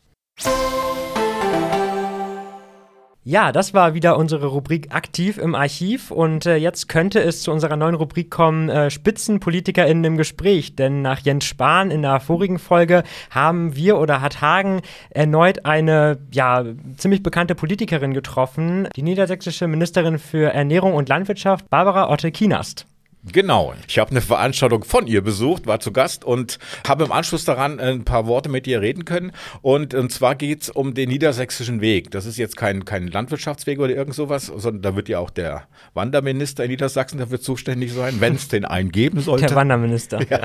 Ja, 3.29 3.53
das 3.53 3.75
war 3.75 3.93
wieder 3.93 4.17
unsere 4.17 4.47
Rubrik 4.47 4.95
aktiv 4.95 5.37
im 5.37 5.55
Archiv 5.55 6.11
und 6.11 6.47
äh, 6.47 6.57
jetzt 6.57 6.89
könnte 6.89 7.21
es 7.21 7.43
zu 7.43 7.53
unserer 7.53 7.77
neuen 7.77 7.95
Rubrik 7.95 8.31
kommen, 8.31 8.71
äh, 8.71 8.89
SpitzenpolitikerInnen 8.89 10.03
im 10.05 10.17
Gespräch. 10.17 10.77
Denn 10.77 11.03
nach 11.03 11.19
Jens 11.19 11.45
Spahn 11.45 11.91
in 11.91 12.01
der 12.01 12.21
vorigen 12.21 12.59
Folge 12.59 13.03
haben 13.29 13.77
wir 13.77 13.99
oder 13.99 14.23
hat 14.23 14.41
Hagen 14.41 14.81
erneut 15.11 15.67
eine 15.67 16.17
ja, 16.33 16.65
ziemlich 16.97 17.23
bekannte 17.23 17.55
Politikerin 17.55 18.15
getroffen, 18.15 18.89
die 18.97 19.03
niedersächsische 19.03 19.69
Ministerin 19.69 20.19
für 20.19 20.55
Ernährung 20.55 20.95
und 20.95 21.11
Landwirtschaft, 21.11 21.69
Barbara 21.69 22.09
Otte-Kienast. 22.09 22.87
Genau. 23.25 23.75
Ich 23.89 23.99
habe 23.99 24.13
eine 24.13 24.21
Veranstaltung 24.21 24.85
von 24.85 25.07
ihr 25.07 25.23
besucht, 25.23 25.67
war 25.67 25.81
zu 25.81 25.93
Gast 25.93 26.25
und 26.25 26.59
habe 26.87 27.05
im 27.05 27.13
Anschluss 27.13 27.45
daran 27.45 27.81
ein 27.81 28.05
paar 28.05 28.27
Worte 28.27 28.49
mit 28.49 28.67
ihr 28.67 28.81
reden 28.81 29.05
können. 29.05 29.33
Und, 29.61 29.93
und 29.93 30.13
zwar 30.13 30.37
geht 30.37 30.63
es 30.63 30.71
um 30.71 30.95
den 30.95 31.09
niedersächsischen 31.09 31.81
Weg. 31.81 32.11
Das 32.13 32.27
ist 32.27 32.39
jetzt 32.39 32.57
kein, 32.57 32.85
kein 32.85 33.09
Landwirtschaftsweg 33.09 33.81
oder 33.81 33.95
irgend 33.95 34.15
sowas, 34.15 34.47
sondern 34.47 34.83
da 34.83 34.97
wird 34.97 35.09
ja 35.09 35.19
auch 35.19 35.31
der 35.31 35.67
Wanderminister 35.95 36.65
in 36.65 36.71
Niedersachsen 36.71 37.19
dafür 37.19 37.41
zuständig 37.41 37.93
sein, 37.93 38.21
wenn 38.21 38.37
es 38.37 38.49
den 38.49 38.65
einen 38.65 38.93
geben 38.93 39.21
sollte. 39.21 39.47
Der 39.47 39.57
Wanderminister. 39.57 40.21
Ja. 40.31 40.43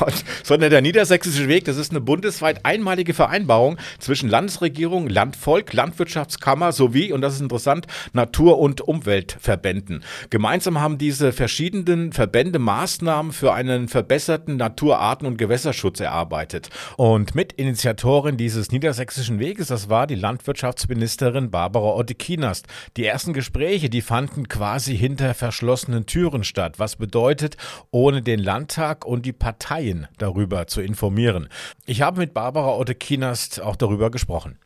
Und, 0.00 0.24
sondern 0.42 0.70
der 0.70 0.80
niedersächsische 0.80 1.48
Weg, 1.48 1.66
das 1.66 1.76
ist 1.76 1.90
eine 1.90 2.00
bundesweit 2.00 2.64
einmalige 2.64 3.12
Vereinbarung 3.12 3.76
zwischen 3.98 4.28
Landesregierung, 4.28 5.08
Landvolk, 5.08 5.72
Landwirtschaftskammer 5.72 6.72
sowie, 6.72 7.12
und 7.12 7.20
das 7.20 7.34
ist 7.34 7.40
interessant, 7.40 7.86
Natur- 8.12 8.58
und 8.58 8.80
Umweltverbänden. 8.80 10.02
Gemeinsam 10.30 10.80
haben 10.80 10.98
diese 10.98 11.32
verschiedenen 11.32 12.12
Verbände 12.14 12.58
Maßnahmen 12.58 13.32
für 13.32 13.52
einen 13.52 13.88
verbesserten 13.88 14.56
Naturarten- 14.56 15.26
und 15.26 15.36
Gewässerschutz 15.36 16.00
erarbeitet. 16.00 16.70
Und 16.96 17.34
Mitinitiatorin 17.34 18.36
dieses 18.36 18.70
niedersächsischen 18.70 19.38
Weges, 19.38 19.68
das 19.68 19.88
war 19.88 20.06
die 20.06 20.14
Landwirtschaftsministerin 20.14 21.50
Barbara 21.50 21.94
Otte-Kienast. 21.96 22.66
Die 22.96 23.04
ersten 23.04 23.32
Gespräche, 23.32 23.90
die 23.90 24.02
fanden 24.02 24.48
quasi 24.48 24.96
hinter 24.96 25.34
verschlossenen 25.34 26.06
Türen 26.06 26.44
statt, 26.44 26.78
was 26.78 26.96
bedeutet, 26.96 27.56
ohne 27.90 28.22
den 28.22 28.38
Landtag 28.38 29.04
und 29.04 29.26
die 29.26 29.32
Parteien 29.32 30.06
darüber 30.18 30.66
zu 30.66 30.80
informieren. 30.80 31.48
Ich 31.84 32.02
habe 32.02 32.20
mit 32.20 32.32
Barbara 32.32 32.76
Otte-Kienast 32.76 33.60
auch 33.60 33.76
darüber 33.76 34.10
gesprochen. 34.10 34.58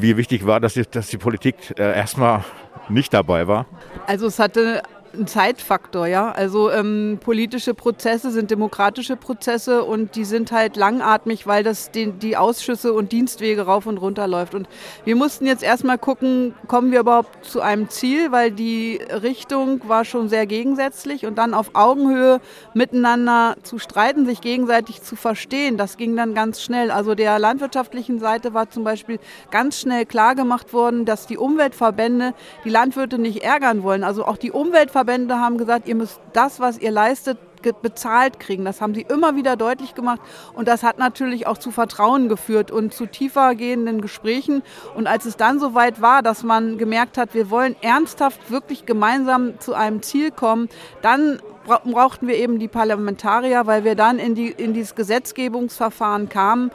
Wie 0.00 0.16
wichtig 0.16 0.46
war, 0.46 0.60
dass 0.60 0.74
die, 0.74 0.84
dass 0.88 1.08
die 1.08 1.18
Politik 1.18 1.56
äh, 1.78 1.96
erstmal 1.96 2.44
nicht 2.88 3.12
dabei 3.12 3.46
war? 3.46 3.66
Also 4.06 4.26
es 4.26 4.38
hatte 4.38 4.82
ein 5.14 5.26
Zeitfaktor, 5.26 6.06
ja. 6.06 6.30
Also 6.30 6.70
ähm, 6.70 7.18
politische 7.20 7.74
Prozesse 7.74 8.30
sind 8.30 8.50
demokratische 8.50 9.16
Prozesse 9.16 9.84
und 9.84 10.16
die 10.16 10.24
sind 10.24 10.52
halt 10.52 10.76
langatmig, 10.76 11.46
weil 11.46 11.62
das 11.62 11.90
die, 11.90 12.12
die 12.12 12.36
Ausschüsse 12.36 12.92
und 12.92 13.12
Dienstwege 13.12 13.62
rauf 13.62 13.86
und 13.86 13.98
runter 13.98 14.26
läuft. 14.28 14.54
Und 14.54 14.68
wir 15.04 15.16
mussten 15.16 15.46
jetzt 15.46 15.62
erstmal 15.62 15.98
gucken, 15.98 16.54
kommen 16.66 16.92
wir 16.92 17.00
überhaupt 17.00 17.44
zu 17.44 17.60
einem 17.60 17.88
Ziel, 17.88 18.32
weil 18.32 18.50
die 18.50 19.00
Richtung 19.22 19.80
war 19.88 20.04
schon 20.04 20.28
sehr 20.28 20.46
gegensätzlich 20.46 21.26
und 21.26 21.36
dann 21.36 21.54
auf 21.54 21.70
Augenhöhe 21.74 22.40
miteinander 22.74 23.56
zu 23.62 23.78
streiten, 23.78 24.26
sich 24.26 24.40
gegenseitig 24.40 25.02
zu 25.02 25.16
verstehen, 25.16 25.76
das 25.76 25.96
ging 25.96 26.16
dann 26.16 26.34
ganz 26.34 26.62
schnell. 26.62 26.90
Also 26.90 27.14
der 27.14 27.38
landwirtschaftlichen 27.38 28.18
Seite 28.18 28.54
war 28.54 28.70
zum 28.70 28.84
Beispiel 28.84 29.18
ganz 29.50 29.80
schnell 29.80 30.06
klar 30.06 30.34
gemacht 30.34 30.72
worden, 30.72 31.04
dass 31.04 31.26
die 31.26 31.38
Umweltverbände 31.38 32.34
die 32.64 32.70
Landwirte 32.70 33.18
nicht 33.18 33.42
ärgern 33.42 33.82
wollen. 33.82 34.04
Also 34.04 34.24
auch 34.24 34.36
die 34.36 34.52
Umweltverbände 34.52 34.97
Verbände 34.98 35.38
haben 35.38 35.58
gesagt, 35.58 35.86
ihr 35.86 35.94
müsst 35.94 36.20
das, 36.32 36.58
was 36.58 36.76
ihr 36.76 36.90
leistet, 36.90 37.38
bezahlt 37.82 38.40
kriegen. 38.40 38.64
Das 38.64 38.80
haben 38.80 38.94
sie 38.94 39.02
immer 39.02 39.36
wieder 39.36 39.56
deutlich 39.56 39.94
gemacht 39.94 40.20
und 40.54 40.66
das 40.66 40.82
hat 40.82 40.98
natürlich 40.98 41.46
auch 41.46 41.58
zu 41.58 41.70
Vertrauen 41.70 42.28
geführt 42.28 42.72
und 42.72 42.92
zu 42.92 43.06
tiefer 43.06 43.54
gehenden 43.54 44.00
Gesprächen. 44.00 44.62
Und 44.96 45.06
als 45.06 45.24
es 45.24 45.36
dann 45.36 45.60
soweit 45.60 46.00
war, 46.00 46.22
dass 46.22 46.42
man 46.42 46.78
gemerkt 46.78 47.16
hat, 47.16 47.34
wir 47.34 47.48
wollen 47.48 47.76
ernsthaft 47.80 48.50
wirklich 48.50 48.86
gemeinsam 48.86 49.60
zu 49.60 49.74
einem 49.74 50.02
Ziel 50.02 50.32
kommen, 50.32 50.68
dann 51.02 51.40
brauchten 51.64 52.26
wir 52.26 52.36
eben 52.36 52.58
die 52.58 52.68
Parlamentarier, 52.68 53.66
weil 53.66 53.84
wir 53.84 53.94
dann 53.94 54.18
in, 54.18 54.34
die, 54.34 54.48
in 54.48 54.72
dieses 54.72 54.96
Gesetzgebungsverfahren 54.96 56.28
kamen 56.28 56.70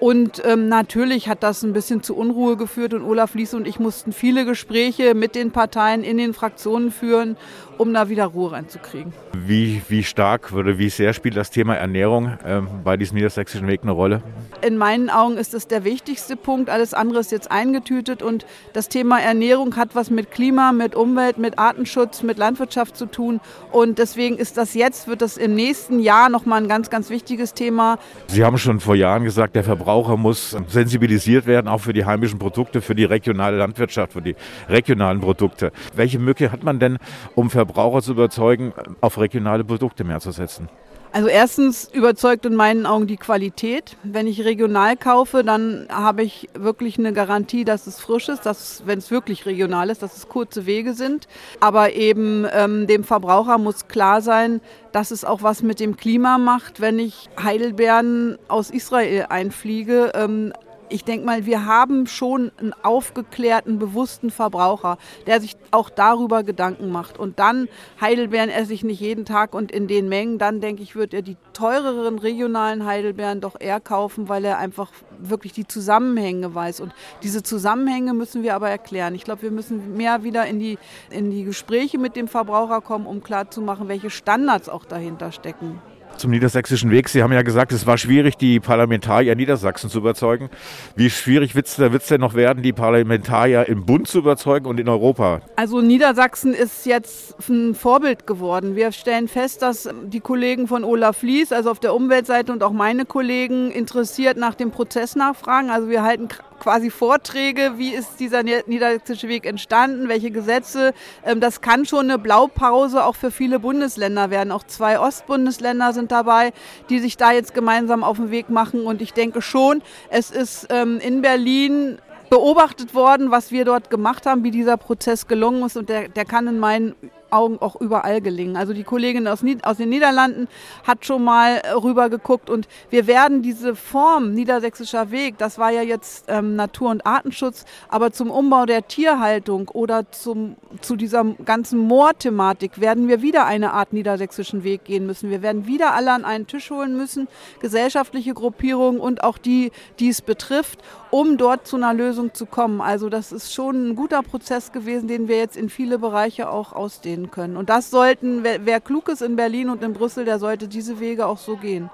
Und 0.00 0.42
ähm, 0.44 0.68
natürlich 0.68 1.28
hat 1.28 1.42
das 1.42 1.62
ein 1.64 1.72
bisschen 1.72 2.02
zu 2.02 2.14
Unruhe 2.14 2.56
geführt 2.56 2.94
und 2.94 3.02
Olaf 3.02 3.34
Liese 3.34 3.56
und 3.56 3.66
ich 3.66 3.80
mussten 3.80 4.12
viele 4.12 4.44
Gespräche 4.44 5.14
mit 5.14 5.34
den 5.34 5.50
Parteien 5.50 6.04
in 6.04 6.18
den 6.18 6.34
Fraktionen 6.34 6.92
führen, 6.92 7.36
um 7.78 7.94
da 7.94 8.08
wieder 8.08 8.26
Ruhe 8.26 8.52
reinzukriegen. 8.52 9.12
Wie, 9.32 9.80
wie 9.88 10.02
stark 10.02 10.52
oder 10.52 10.78
wie 10.78 10.90
sehr 10.90 11.12
spielt 11.12 11.36
das 11.36 11.50
Thema 11.50 11.76
Ernährung 11.76 12.36
ähm, 12.44 12.68
bei 12.84 12.96
diesem 12.96 13.16
niedersächsischen 13.16 13.66
Weg 13.68 13.82
eine 13.82 13.92
Rolle? 13.92 14.20
In 14.62 14.76
meinen 14.76 15.08
Augen 15.08 15.36
ist 15.36 15.54
es 15.54 15.68
der 15.68 15.84
wichtigste 15.84 16.36
Punkt. 16.36 16.70
Alles 16.70 16.92
andere 16.92 17.20
ist 17.20 17.30
jetzt 17.30 17.50
eingetütet 17.50 18.22
und 18.22 18.44
das 18.72 18.88
Thema 18.88 19.20
Ernährung 19.20 19.76
hat 19.76 19.94
was 19.94 20.10
mit 20.10 20.32
Klima, 20.32 20.72
mit 20.72 20.96
Umwelt, 20.96 21.38
mit 21.38 21.58
Artenschutz, 21.58 22.24
mit 22.24 22.36
Landwirtschaft 22.36 22.96
zu 22.96 23.06
tun. 23.06 23.40
Und 23.70 23.98
deswegen 23.98 24.36
ist 24.36 24.56
das 24.56 24.74
jetzt, 24.74 25.06
wird 25.06 25.22
das 25.22 25.36
im 25.36 25.54
nächsten 25.54 26.00
Jahr 26.00 26.28
nochmal 26.28 26.60
ein 26.60 26.68
ganz, 26.68 26.90
ganz 26.90 27.10
wichtiges 27.10 27.54
Thema. 27.54 27.98
Sie 28.26 28.44
haben 28.44 28.58
schon 28.58 28.80
vor 28.80 28.96
Jahren 28.96 29.22
gesagt, 29.22 29.54
der 29.54 29.64
Verbraucher 29.64 30.16
muss 30.16 30.56
sensibilisiert 30.66 31.46
werden, 31.46 31.68
auch 31.68 31.80
für 31.80 31.92
die 31.92 32.04
heimischen 32.04 32.40
Produkte, 32.40 32.80
für 32.80 32.96
die 32.96 33.04
regionale 33.04 33.56
Landwirtschaft, 33.56 34.14
für 34.14 34.22
die 34.22 34.34
regionalen 34.68 35.20
Produkte. 35.20 35.70
Welche 35.94 36.18
Möglichkeit 36.18 36.52
hat 36.52 36.64
man 36.64 36.80
denn, 36.80 36.98
um 37.34 37.50
Verbraucher 37.50 37.67
Verbraucher 37.68 38.02
zu 38.02 38.12
überzeugen, 38.12 38.72
auf 39.00 39.18
regionale 39.18 39.62
Produkte 39.62 40.02
mehr 40.02 40.20
zu 40.20 40.30
setzen? 40.30 40.68
Also 41.12 41.28
erstens 41.28 41.88
überzeugt 41.92 42.44
in 42.44 42.54
meinen 42.54 42.84
Augen 42.84 43.06
die 43.06 43.16
Qualität. 43.16 43.96
Wenn 44.02 44.26
ich 44.26 44.44
regional 44.44 44.96
kaufe, 44.96 45.42
dann 45.42 45.86
habe 45.90 46.22
ich 46.22 46.48
wirklich 46.54 46.98
eine 46.98 47.12
Garantie, 47.12 47.64
dass 47.64 47.86
es 47.86 47.98
frisch 47.98 48.28
ist, 48.28 48.44
dass 48.44 48.82
wenn 48.86 48.98
es 48.98 49.10
wirklich 49.10 49.46
regional 49.46 49.88
ist, 49.90 50.02
dass 50.02 50.16
es 50.16 50.28
kurze 50.28 50.66
Wege 50.66 50.92
sind. 50.92 51.26
Aber 51.60 51.94
eben 51.94 52.46
ähm, 52.52 52.86
dem 52.86 53.04
Verbraucher 53.04 53.56
muss 53.58 53.88
klar 53.88 54.20
sein, 54.20 54.60
dass 54.92 55.10
es 55.10 55.24
auch 55.24 55.42
was 55.42 55.62
mit 55.62 55.80
dem 55.80 55.96
Klima 55.96 56.36
macht, 56.36 56.80
wenn 56.80 56.98
ich 56.98 57.30
Heidelbeeren 57.42 58.38
aus 58.48 58.70
Israel 58.70 59.26
einfliege. 59.30 60.12
Ähm, 60.14 60.52
ich 60.90 61.04
denke 61.04 61.26
mal, 61.26 61.46
wir 61.46 61.66
haben 61.66 62.06
schon 62.06 62.52
einen 62.58 62.72
aufgeklärten, 62.82 63.78
bewussten 63.78 64.30
Verbraucher, 64.30 64.98
der 65.26 65.40
sich 65.40 65.56
auch 65.70 65.90
darüber 65.90 66.42
Gedanken 66.42 66.90
macht. 66.90 67.18
Und 67.18 67.38
dann 67.38 67.68
Heidelbeeren 68.00 68.50
esse 68.50 68.72
ich 68.72 68.84
nicht 68.84 69.00
jeden 69.00 69.24
Tag 69.24 69.54
und 69.54 69.70
in 69.70 69.86
den 69.86 70.08
Mengen. 70.08 70.38
Dann 70.38 70.60
denke 70.60 70.82
ich, 70.82 70.96
wird 70.96 71.14
er 71.14 71.22
die 71.22 71.36
teureren 71.52 72.18
regionalen 72.18 72.84
Heidelbeeren 72.86 73.40
doch 73.40 73.56
eher 73.58 73.80
kaufen, 73.80 74.28
weil 74.28 74.44
er 74.44 74.58
einfach 74.58 74.90
wirklich 75.18 75.52
die 75.52 75.66
Zusammenhänge 75.66 76.54
weiß. 76.54 76.80
Und 76.80 76.92
diese 77.22 77.42
Zusammenhänge 77.42 78.14
müssen 78.14 78.42
wir 78.42 78.54
aber 78.54 78.70
erklären. 78.70 79.14
Ich 79.14 79.24
glaube, 79.24 79.42
wir 79.42 79.50
müssen 79.50 79.96
mehr 79.96 80.22
wieder 80.22 80.46
in 80.46 80.58
die, 80.58 80.78
in 81.10 81.30
die 81.30 81.44
Gespräche 81.44 81.98
mit 81.98 82.16
dem 82.16 82.28
Verbraucher 82.28 82.80
kommen, 82.80 83.06
um 83.06 83.22
klarzumachen, 83.22 83.88
welche 83.88 84.10
Standards 84.10 84.68
auch 84.68 84.84
dahinter 84.84 85.32
stecken 85.32 85.80
zum 86.18 86.30
niedersächsischen 86.30 86.90
Weg. 86.90 87.08
Sie 87.08 87.22
haben 87.22 87.32
ja 87.32 87.42
gesagt, 87.42 87.72
es 87.72 87.86
war 87.86 87.98
schwierig, 87.98 88.36
die 88.36 88.60
Parlamentarier 88.60 89.34
Niedersachsen 89.34 89.90
zu 89.90 89.98
überzeugen. 89.98 90.50
Wie 90.96 91.10
schwierig 91.10 91.54
wird 91.54 91.66
es 91.66 92.06
denn 92.06 92.20
noch 92.20 92.34
werden, 92.34 92.62
die 92.62 92.72
Parlamentarier 92.72 93.68
im 93.68 93.86
Bund 93.86 94.08
zu 94.08 94.18
überzeugen 94.18 94.66
und 94.66 94.78
in 94.80 94.88
Europa? 94.88 95.40
Also 95.56 95.80
Niedersachsen 95.80 96.54
ist 96.54 96.86
jetzt 96.86 97.36
ein 97.48 97.74
Vorbild 97.74 98.26
geworden. 98.26 98.76
Wir 98.76 98.92
stellen 98.92 99.28
fest, 99.28 99.62
dass 99.62 99.88
die 100.04 100.20
Kollegen 100.20 100.68
von 100.68 100.84
Olaf 100.84 101.22
Lies, 101.22 101.52
also 101.52 101.70
auf 101.70 101.80
der 101.80 101.94
Umweltseite 101.94 102.52
und 102.52 102.62
auch 102.62 102.72
meine 102.72 103.04
Kollegen 103.04 103.70
interessiert 103.70 104.36
nach 104.36 104.54
dem 104.54 104.70
Prozess 104.70 105.16
nachfragen. 105.16 105.70
Also 105.70 105.88
wir 105.88 106.02
halten 106.02 106.28
quasi 106.58 106.90
Vorträge, 106.90 107.74
wie 107.76 107.94
ist 107.94 108.20
dieser 108.20 108.42
niedersächsische 108.42 109.28
Weg 109.28 109.46
entstanden, 109.46 110.08
welche 110.08 110.30
Gesetze. 110.30 110.92
Ähm, 111.24 111.40
das 111.40 111.60
kann 111.60 111.86
schon 111.86 112.10
eine 112.10 112.18
Blaupause 112.18 113.04
auch 113.04 113.16
für 113.16 113.30
viele 113.30 113.58
Bundesländer 113.58 114.30
werden. 114.30 114.52
Auch 114.52 114.64
zwei 114.64 114.98
Ostbundesländer 114.98 115.92
sind 115.92 116.12
dabei, 116.12 116.52
die 116.90 116.98
sich 116.98 117.16
da 117.16 117.32
jetzt 117.32 117.54
gemeinsam 117.54 118.04
auf 118.04 118.16
den 118.16 118.30
Weg 118.30 118.50
machen. 118.50 118.84
Und 118.84 119.02
ich 119.02 119.12
denke 119.12 119.42
schon, 119.42 119.82
es 120.10 120.30
ist 120.30 120.66
ähm, 120.70 120.98
in 121.00 121.22
Berlin 121.22 121.98
beobachtet 122.30 122.94
worden, 122.94 123.30
was 123.30 123.52
wir 123.52 123.64
dort 123.64 123.90
gemacht 123.90 124.26
haben, 124.26 124.44
wie 124.44 124.50
dieser 124.50 124.76
Prozess 124.76 125.26
gelungen 125.26 125.64
ist. 125.64 125.76
Und 125.76 125.88
der, 125.88 126.08
der 126.08 126.24
kann 126.24 126.46
in 126.46 126.58
meinen 126.58 126.94
Augen 127.30 127.58
auch 127.60 127.80
überall 127.80 128.20
gelingen. 128.20 128.56
Also 128.56 128.72
die 128.72 128.84
Kollegin 128.84 129.28
aus, 129.28 129.44
aus 129.62 129.76
den 129.76 129.88
Niederlanden 129.88 130.48
hat 130.86 131.04
schon 131.04 131.24
mal 131.24 131.58
äh, 131.58 131.72
rüber 131.72 132.08
geguckt 132.08 132.50
und 132.50 132.68
wir 132.90 133.06
werden 133.06 133.42
diese 133.42 133.74
Form 133.74 134.32
Niedersächsischer 134.34 135.10
Weg, 135.10 135.38
das 135.38 135.58
war 135.58 135.70
ja 135.70 135.82
jetzt 135.82 136.26
ähm, 136.28 136.56
Natur- 136.56 136.90
und 136.90 137.06
Artenschutz, 137.06 137.64
aber 137.88 138.12
zum 138.12 138.30
Umbau 138.30 138.66
der 138.66 138.86
Tierhaltung 138.86 139.68
oder 139.68 140.10
zum, 140.10 140.56
zu 140.80 140.96
dieser 140.96 141.24
ganzen 141.44 141.78
Moorthematik 141.78 142.80
werden 142.80 143.08
wir 143.08 143.22
wieder 143.22 143.46
eine 143.46 143.72
Art 143.72 143.92
Niedersächsischen 143.92 144.64
Weg 144.64 144.84
gehen 144.84 145.06
müssen. 145.06 145.30
Wir 145.30 145.42
werden 145.42 145.66
wieder 145.66 145.94
alle 145.94 146.12
an 146.12 146.24
einen 146.24 146.46
Tisch 146.46 146.70
holen 146.70 146.96
müssen, 146.96 147.28
gesellschaftliche 147.60 148.34
Gruppierungen 148.34 149.00
und 149.00 149.22
auch 149.22 149.38
die, 149.38 149.72
die 149.98 150.08
es 150.08 150.22
betrifft, 150.22 150.80
um 151.10 151.36
dort 151.36 151.66
zu 151.66 151.76
einer 151.76 151.94
Lösung 151.94 152.34
zu 152.34 152.46
kommen. 152.46 152.80
Also 152.80 153.08
das 153.08 153.32
ist 153.32 153.52
schon 153.52 153.90
ein 153.90 153.96
guter 153.96 154.22
Prozess 154.22 154.72
gewesen, 154.72 155.08
den 155.08 155.28
wir 155.28 155.38
jetzt 155.38 155.56
in 155.56 155.68
viele 155.68 155.98
Bereiche 155.98 156.50
auch 156.50 156.72
ausdehnen 156.72 157.30
können. 157.30 157.56
Und 157.56 157.68
das 157.70 157.90
sollten, 157.90 158.44
wer, 158.44 158.66
wer 158.66 158.80
klug 158.80 159.08
ist 159.08 159.22
in 159.22 159.36
Berlin 159.36 159.70
und 159.70 159.82
in 159.82 159.92
Brüssel, 159.92 160.24
der 160.24 160.38
sollte 160.38 160.68
diese 160.68 161.00
Wege 161.00 161.26
auch 161.26 161.38
so 161.38 161.56
gehen. 161.56 161.90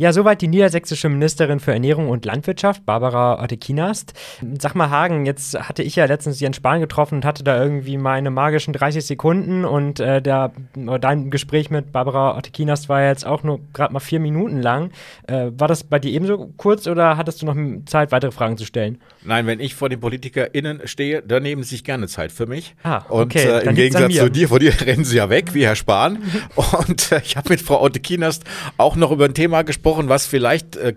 Ja, 0.00 0.12
soweit 0.12 0.42
die 0.42 0.46
niedersächsische 0.46 1.08
Ministerin 1.08 1.58
für 1.58 1.72
Ernährung 1.72 2.08
und 2.08 2.24
Landwirtschaft, 2.24 2.86
Barbara 2.86 3.42
Ottekinast. 3.42 4.12
Sag 4.60 4.76
mal, 4.76 4.90
Hagen, 4.90 5.26
jetzt 5.26 5.58
hatte 5.58 5.82
ich 5.82 5.96
ja 5.96 6.04
letztens 6.04 6.38
Jens 6.38 6.54
Spahn 6.54 6.78
getroffen 6.78 7.16
und 7.16 7.24
hatte 7.24 7.42
da 7.42 7.60
irgendwie 7.60 7.98
meine 7.98 8.30
magischen 8.30 8.72
30 8.72 9.04
Sekunden 9.04 9.64
und 9.64 9.98
äh, 9.98 10.22
der, 10.22 10.52
dein 11.00 11.32
Gespräch 11.32 11.70
mit 11.70 11.90
Barbara 11.90 12.38
Ottekinast 12.38 12.88
war 12.88 13.02
jetzt 13.02 13.26
auch 13.26 13.42
nur 13.42 13.58
gerade 13.72 13.92
mal 13.92 13.98
vier 13.98 14.20
Minuten 14.20 14.62
lang. 14.62 14.92
Äh, 15.26 15.50
war 15.56 15.66
das 15.66 15.82
bei 15.82 15.98
dir 15.98 16.12
ebenso 16.12 16.52
kurz 16.56 16.86
oder 16.86 17.16
hattest 17.16 17.42
du 17.42 17.46
noch 17.46 17.56
Zeit, 17.86 18.12
weitere 18.12 18.30
Fragen 18.30 18.56
zu 18.56 18.66
stellen? 18.66 19.00
Nein, 19.24 19.48
wenn 19.48 19.58
ich 19.58 19.74
vor 19.74 19.88
den 19.88 19.98
PolitikerInnen 19.98 20.82
stehe, 20.84 21.22
dann 21.22 21.42
nehmen 21.42 21.64
sie 21.64 21.70
sich 21.70 21.82
gerne 21.82 22.06
Zeit 22.06 22.30
für 22.30 22.46
mich. 22.46 22.76
Ah, 22.84 23.02
okay. 23.08 23.48
Und 23.48 23.64
äh, 23.64 23.68
im 23.68 23.74
Gegensatz 23.74 24.14
zu 24.14 24.30
dir, 24.30 24.46
vor 24.46 24.60
dir 24.60 24.80
rennen 24.80 25.02
sie 25.02 25.16
ja 25.16 25.28
weg, 25.28 25.54
wie 25.54 25.66
Herr 25.66 25.74
Spahn. 25.74 26.22
und 26.54 27.10
äh, 27.10 27.20
ich 27.24 27.36
habe 27.36 27.48
mit 27.48 27.60
Frau 27.60 27.82
Ottekinast 27.82 28.44
auch 28.76 28.94
noch 28.94 29.10
über 29.10 29.24
ein 29.24 29.34
Thema 29.34 29.62
gesprochen, 29.62 29.87
gesprochen, 29.88 30.08
was 30.10 30.26
vielleicht 30.26 30.76
äh, 30.76 30.92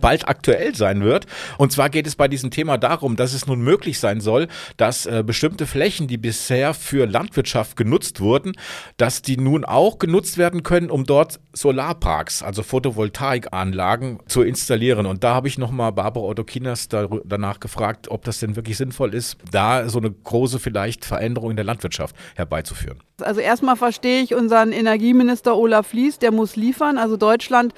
bald 0.00 0.26
aktuell 0.26 0.74
sein 0.74 1.02
wird. 1.02 1.26
Und 1.58 1.72
zwar 1.72 1.90
geht 1.90 2.06
es 2.06 2.16
bei 2.16 2.26
diesem 2.26 2.50
Thema 2.50 2.78
darum, 2.78 3.16
dass 3.16 3.34
es 3.34 3.46
nun 3.46 3.60
möglich 3.60 3.98
sein 3.98 4.20
soll, 4.20 4.48
dass 4.78 5.04
äh, 5.04 5.22
bestimmte 5.26 5.66
Flächen, 5.66 6.08
die 6.08 6.16
bisher 6.16 6.72
für 6.72 7.06
Landwirtschaft 7.06 7.76
genutzt 7.76 8.20
wurden, 8.20 8.52
dass 8.96 9.20
die 9.20 9.36
nun 9.36 9.66
auch 9.66 9.98
genutzt 9.98 10.38
werden 10.38 10.62
können, 10.62 10.90
um 10.90 11.04
dort 11.04 11.38
Solarparks, 11.52 12.42
also 12.42 12.62
Photovoltaikanlagen 12.62 14.20
zu 14.26 14.42
installieren. 14.42 15.04
Und 15.04 15.22
da 15.22 15.34
habe 15.34 15.48
ich 15.48 15.58
nochmal 15.58 15.92
Barbara 15.92 16.24
Odokinas 16.24 16.88
da, 16.88 17.08
danach 17.24 17.60
gefragt, 17.60 18.10
ob 18.10 18.24
das 18.24 18.40
denn 18.40 18.56
wirklich 18.56 18.78
sinnvoll 18.78 19.12
ist, 19.14 19.36
da 19.52 19.86
so 19.90 19.98
eine 19.98 20.10
große 20.10 20.58
vielleicht 20.58 21.04
Veränderung 21.04 21.50
in 21.50 21.56
der 21.56 21.66
Landwirtschaft 21.66 22.16
herbeizuführen. 22.36 23.00
Also 23.20 23.40
erstmal 23.40 23.76
verstehe 23.76 24.22
ich 24.22 24.34
unseren 24.34 24.72
Energieminister 24.72 25.56
Olaf 25.56 25.92
Lies, 25.92 26.18
der 26.18 26.32
muss 26.32 26.56
liefern. 26.56 26.96
Also 26.96 27.18
Deutschland 27.18 27.74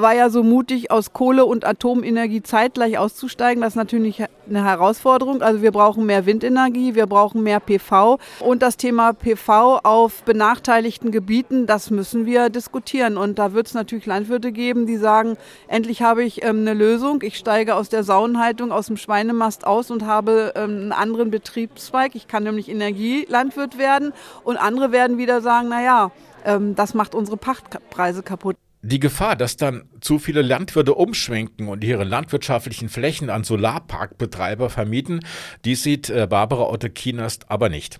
war 0.00 0.14
ja 0.14 0.30
so 0.30 0.42
mutig, 0.42 0.90
aus 0.90 1.12
Kohle 1.12 1.44
und 1.44 1.64
Atomenergie 1.64 2.42
zeitgleich 2.42 2.98
auszusteigen. 2.98 3.62
Das 3.62 3.72
ist 3.72 3.76
natürlich 3.76 4.22
eine 4.48 4.64
Herausforderung. 4.64 5.42
Also 5.42 5.62
wir 5.62 5.72
brauchen 5.72 6.06
mehr 6.06 6.26
Windenergie, 6.26 6.94
wir 6.94 7.06
brauchen 7.06 7.42
mehr 7.42 7.60
PV. 7.60 8.18
Und 8.40 8.62
das 8.62 8.76
Thema 8.76 9.12
PV 9.12 9.80
auf 9.82 10.22
benachteiligten 10.22 11.10
Gebieten, 11.10 11.66
das 11.66 11.90
müssen 11.90 12.26
wir 12.26 12.50
diskutieren. 12.50 13.16
Und 13.16 13.38
da 13.38 13.52
wird 13.52 13.66
es 13.66 13.74
natürlich 13.74 14.06
Landwirte 14.06 14.52
geben, 14.52 14.86
die 14.86 14.96
sagen, 14.96 15.36
endlich 15.68 16.02
habe 16.02 16.24
ich 16.24 16.44
ähm, 16.44 16.60
eine 16.60 16.74
Lösung. 16.74 17.22
Ich 17.22 17.36
steige 17.36 17.74
aus 17.74 17.88
der 17.88 18.02
Saunenhaltung, 18.02 18.72
aus 18.72 18.86
dem 18.86 18.96
Schweinemast 18.96 19.66
aus 19.66 19.90
und 19.90 20.06
habe 20.06 20.52
ähm, 20.56 20.70
einen 20.70 20.92
anderen 20.92 21.30
Betriebszweig. 21.30 22.14
Ich 22.14 22.28
kann 22.28 22.44
nämlich 22.44 22.68
Energielandwirt 22.68 23.78
werden. 23.78 24.12
Und 24.44 24.56
andere 24.56 24.92
werden 24.92 25.18
wieder 25.18 25.40
sagen, 25.40 25.68
naja, 25.68 26.10
ähm, 26.44 26.74
das 26.74 26.94
macht 26.94 27.14
unsere 27.14 27.36
Pachtpreise 27.36 28.22
kaputt. 28.22 28.56
Die 28.86 29.00
Gefahr, 29.00 29.34
dass 29.34 29.56
dann 29.56 29.88
zu 30.00 30.20
viele 30.20 30.42
Landwirte 30.42 30.94
umschwenken 30.94 31.66
und 31.66 31.82
ihre 31.82 32.04
landwirtschaftlichen 32.04 32.88
Flächen 32.88 33.30
an 33.30 33.42
Solarparkbetreiber 33.42 34.70
vermieten, 34.70 35.26
die 35.64 35.74
sieht 35.74 36.08
äh, 36.08 36.28
Barbara 36.30 36.70
Otte-Kienast 36.70 37.50
aber 37.50 37.68
nicht. 37.68 37.98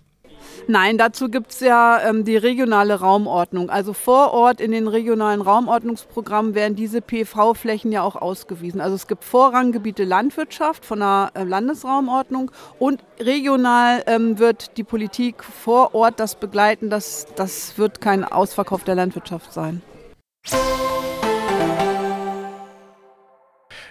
Nein, 0.68 0.96
dazu 0.96 1.28
gibt 1.28 1.50
es 1.50 1.58
ja 1.58 2.08
ähm, 2.08 2.24
die 2.24 2.36
regionale 2.36 3.00
Raumordnung. 3.00 3.68
Also 3.68 3.94
vor 3.94 4.32
Ort 4.32 4.60
in 4.60 4.70
den 4.70 4.86
regionalen 4.86 5.40
Raumordnungsprogrammen 5.40 6.54
werden 6.54 6.76
diese 6.76 7.00
PV-Flächen 7.00 7.90
ja 7.90 8.02
auch 8.02 8.14
ausgewiesen. 8.14 8.80
Also 8.80 8.94
es 8.94 9.08
gibt 9.08 9.24
Vorranggebiete 9.24 10.04
Landwirtschaft 10.04 10.84
von 10.84 11.00
der 11.00 11.32
äh, 11.34 11.42
Landesraumordnung 11.42 12.52
und 12.78 13.02
regional 13.18 14.04
ähm, 14.06 14.38
wird 14.38 14.76
die 14.76 14.84
Politik 14.84 15.42
vor 15.42 15.96
Ort 15.96 16.20
das 16.20 16.36
begleiten. 16.36 16.90
Das, 16.90 17.26
das 17.34 17.76
wird 17.76 18.00
kein 18.00 18.22
Ausverkauf 18.22 18.84
der 18.84 18.94
Landwirtschaft 18.94 19.52
sein. 19.52 19.82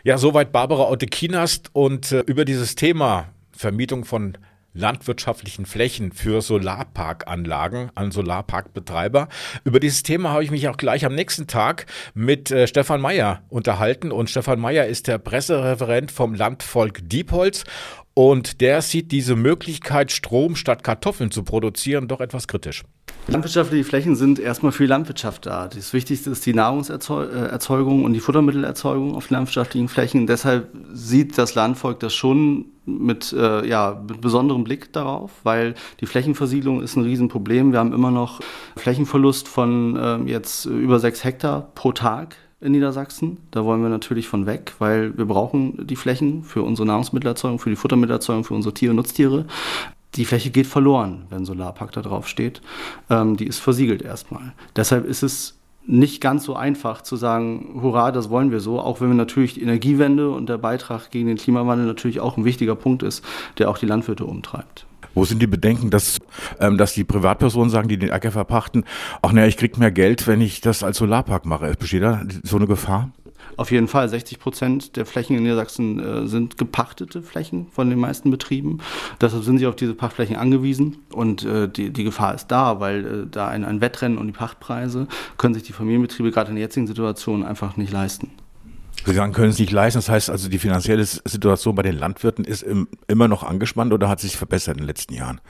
Ja, 0.04 0.20
soweit 0.20 0.52
Barbara 0.52 0.90
Otte-Kienast 0.90 1.72
und 1.74 2.12
äh, 2.12 2.20
über 2.28 2.46
dieses 2.46 2.76
Thema 2.76 3.30
Vermietung 3.52 4.06
von 4.06 4.38
landwirtschaftlichen 4.76 5.66
Flächen 5.66 6.12
für 6.12 6.42
Solarparkanlagen 6.42 7.90
an 7.96 8.12
Solarparkbetreiber. 8.12 9.30
Über 9.64 9.80
dieses 9.80 10.04
Thema 10.04 10.30
habe 10.32 10.44
ich 10.44 10.52
mich 10.52 10.68
auch 10.68 10.78
gleich 10.78 11.06
am 11.06 11.16
nächsten 11.16 11.48
Tag 11.48 11.88
mit 12.14 12.52
äh, 12.52 12.68
Stefan 12.68 13.02
Meyer 13.02 13.42
unterhalten. 13.50 14.12
Und 14.12 14.30
Stefan 14.30 14.60
Meyer 14.60 14.86
ist 14.86 15.08
der 15.08 15.18
Pressereferent 15.18 16.12
vom 16.12 16.36
Landvolk 16.36 17.00
Diepholz. 17.10 17.64
Und 18.18 18.62
der 18.62 18.82
sieht 18.82 19.12
diese 19.12 19.36
Möglichkeit, 19.36 20.10
Strom 20.10 20.56
statt 20.56 20.86
Kartoffeln 20.86 21.32
zu 21.32 21.44
produzieren, 21.44 22.08
doch 22.08 22.22
etwas 22.22 22.48
kritisch. 22.48 22.84
Landwirtschaftliche 23.28 23.84
Flächen 23.84 24.16
sind 24.16 24.40
erstmal 24.40 24.72
für 24.72 24.84
die 24.84 24.90
Landwirtschaft 24.90 25.48
da. 25.48 25.68
Das 25.68 25.92
Wichtigste 25.92 26.30
ist 26.30 26.46
die 26.46 26.54
Nahrungserzeugung 26.54 28.06
und 28.06 28.14
die 28.14 28.22
Futtermittelerzeugung 28.22 29.16
auf 29.16 29.30
landwirtschaftlichen 29.32 29.90
Flächen. 29.90 30.28
Deshalb 30.28 30.70
sieht 30.94 31.38
das 31.38 31.56
Landvolk 31.56 32.00
das 32.00 32.14
schon 32.14 32.68
mit, 32.86 33.34
äh, 33.34 33.68
ja, 33.68 34.02
mit 34.08 34.22
besonderem 34.22 34.64
Blick 34.64 34.94
darauf, 34.94 35.32
weil 35.44 35.74
die 36.00 36.06
Flächenversiegelung 36.06 36.82
ist 36.84 36.96
ein 36.96 37.04
Riesenproblem. 37.04 37.74
Wir 37.74 37.80
haben 37.80 37.94
immer 37.94 38.12
noch 38.12 38.40
Flächenverlust 38.78 39.48
von 39.50 39.98
äh, 39.98 40.18
jetzt 40.30 40.66
über 40.66 41.00
sechs 41.00 41.24
Hektar 41.24 41.72
pro 41.76 41.92
Tag 41.92 42.38
in 42.62 42.72
Niedersachsen. 42.72 43.38
Da 43.52 43.66
wollen 43.66 43.82
wir 43.82 43.90
natürlich 43.90 44.28
von 44.28 44.46
weg, 44.46 44.74
weil 44.80 45.18
wir 45.18 45.26
brauchen 45.26 45.86
die 45.88 45.96
Flächen 45.96 46.44
für 46.44 46.64
unsere 46.64 46.88
Nahrungsmittelerzeugung, 46.88 47.60
für 47.60 47.70
die 47.70 47.76
Futtermittelerzeugung, 47.76 48.44
für 48.44 48.54
unsere 48.54 48.74
Tiere, 48.74 48.92
und 48.92 48.98
Nutztiere 48.98 49.46
die 50.16 50.26
Fläche 50.26 50.50
geht 50.50 50.68
verloren, 50.68 51.26
wenn 51.30 51.46
Solarpark 51.46 51.92
da 51.92 52.02
drauf 52.02 52.28
steht. 52.28 52.62
Ähm, 53.10 53.38
die 53.38 53.48
ist 53.48 53.60
versiegelt 53.60 54.02
erstmal. 54.02 54.54
Deshalb 54.76 55.06
ist 55.06 55.24
es 55.24 55.58
nicht 55.88 56.20
ganz 56.20 56.44
so 56.46 56.56
einfach 56.56 57.02
zu 57.02 57.16
sagen, 57.16 57.80
hurra, 57.82 58.12
das 58.12 58.30
wollen 58.30 58.52
wir 58.52 58.60
so, 58.60 58.80
auch 58.80 59.02
wenn 59.02 59.10
wir 59.10 59.16
natürlich 59.16 59.54
die 59.54 59.62
Energiewende 59.62 60.32
und 60.32 60.50
der 60.50 60.58
Beitrag 60.58 61.12
gegen 61.12 61.28
den 61.28 61.38
Klimawandel 61.38 61.86
natürlich 61.86 62.20
auch 62.20 62.38
ein 62.38 62.46
wichtiger 62.46 62.76
Punkt 62.76 63.04
ist, 63.04 63.24
der 63.60 63.70
auch 63.70 63.78
die 63.78 63.86
Landwirte 63.86 64.26
umtreibt. 64.26 64.88
Wo 65.16 65.26
sind 65.26 65.42
die 65.42 65.48
Bedenken, 65.48 65.90
dass, 65.90 66.20
ähm, 66.60 66.78
dass 66.78 66.94
die 66.94 67.04
Privatpersonen 67.04 67.72
sagen, 67.72 67.88
die 67.88 67.98
den 67.98 68.12
Acker 68.12 68.32
verpachten, 68.32 68.84
ach 69.22 69.32
naja, 69.32 69.48
ich 69.48 69.58
krieg 69.58 69.78
mehr 69.78 69.92
Geld, 69.92 70.28
wenn 70.28 70.42
ich 70.42 70.62
das 70.62 70.84
als 70.84 70.98
Solarpark 70.98 71.46
mache. 71.46 71.74
Besteht 71.80 72.04
da 72.04 72.22
so 72.44 72.58
eine 72.58 72.68
Gefahr? 72.68 73.12
Auf 73.58 73.72
jeden 73.72 73.88
Fall. 73.88 74.10
60 74.10 74.40
Prozent 74.40 74.96
der 74.98 75.06
Flächen 75.06 75.36
in 75.38 75.44
Niedersachsen 75.44 76.00
äh, 76.00 76.28
sind 76.28 76.58
gepachtete 76.58 77.22
Flächen 77.22 77.68
von 77.72 77.90
den 77.90 78.00
meisten 78.00 78.30
Betrieben. 78.32 78.80
Deshalb 79.22 79.44
sind 79.44 79.60
sie 79.60 79.68
auf 79.68 79.76
diese 79.76 79.94
Pachtflächen 79.94 80.36
angewiesen. 80.36 80.98
Und 81.14 81.44
äh, 81.46 81.70
die, 81.70 81.92
die 81.92 82.04
Gefahr 82.04 82.36
ist 82.36 82.48
da, 82.48 82.80
weil 82.80 83.06
äh, 83.06 83.28
da 83.30 83.48
ein, 83.48 83.64
ein 83.64 83.82
Wettrennen 83.82 84.18
um 84.18 84.28
die 84.28 84.34
Pachtpreise 84.34 85.08
können 85.38 85.54
sich 85.54 85.64
die 85.64 85.74
Familienbetriebe 85.74 86.32
gerade 86.32 86.50
in 86.50 86.56
der 86.56 86.64
jetzigen 86.64 86.88
Situation 86.88 87.44
einfach 87.44 87.78
nicht 87.78 87.94
leisten. 87.94 88.32
Sie 89.06 89.14
sagen, 89.14 89.34
können 89.34 89.50
es 89.50 89.60
nicht 89.60 89.72
leisten. 89.72 90.00
Das 90.00 90.10
heißt 90.10 90.30
also, 90.30 90.50
die 90.50 90.58
finanzielle 90.58 91.06
Situation 91.06 91.76
bei 91.76 91.84
den 91.84 91.98
Landwirten 91.98 92.44
ist 92.44 92.64
im, 92.64 92.88
immer 93.08 93.28
noch 93.28 93.44
angespannt 93.44 93.94
oder 93.94 94.10
hat 94.10 94.20
sich 94.20 94.36
verbessert 94.36 94.78
in 94.78 94.84
den 94.84 94.88
letzten 94.88 95.14
Jahren? 95.14 95.42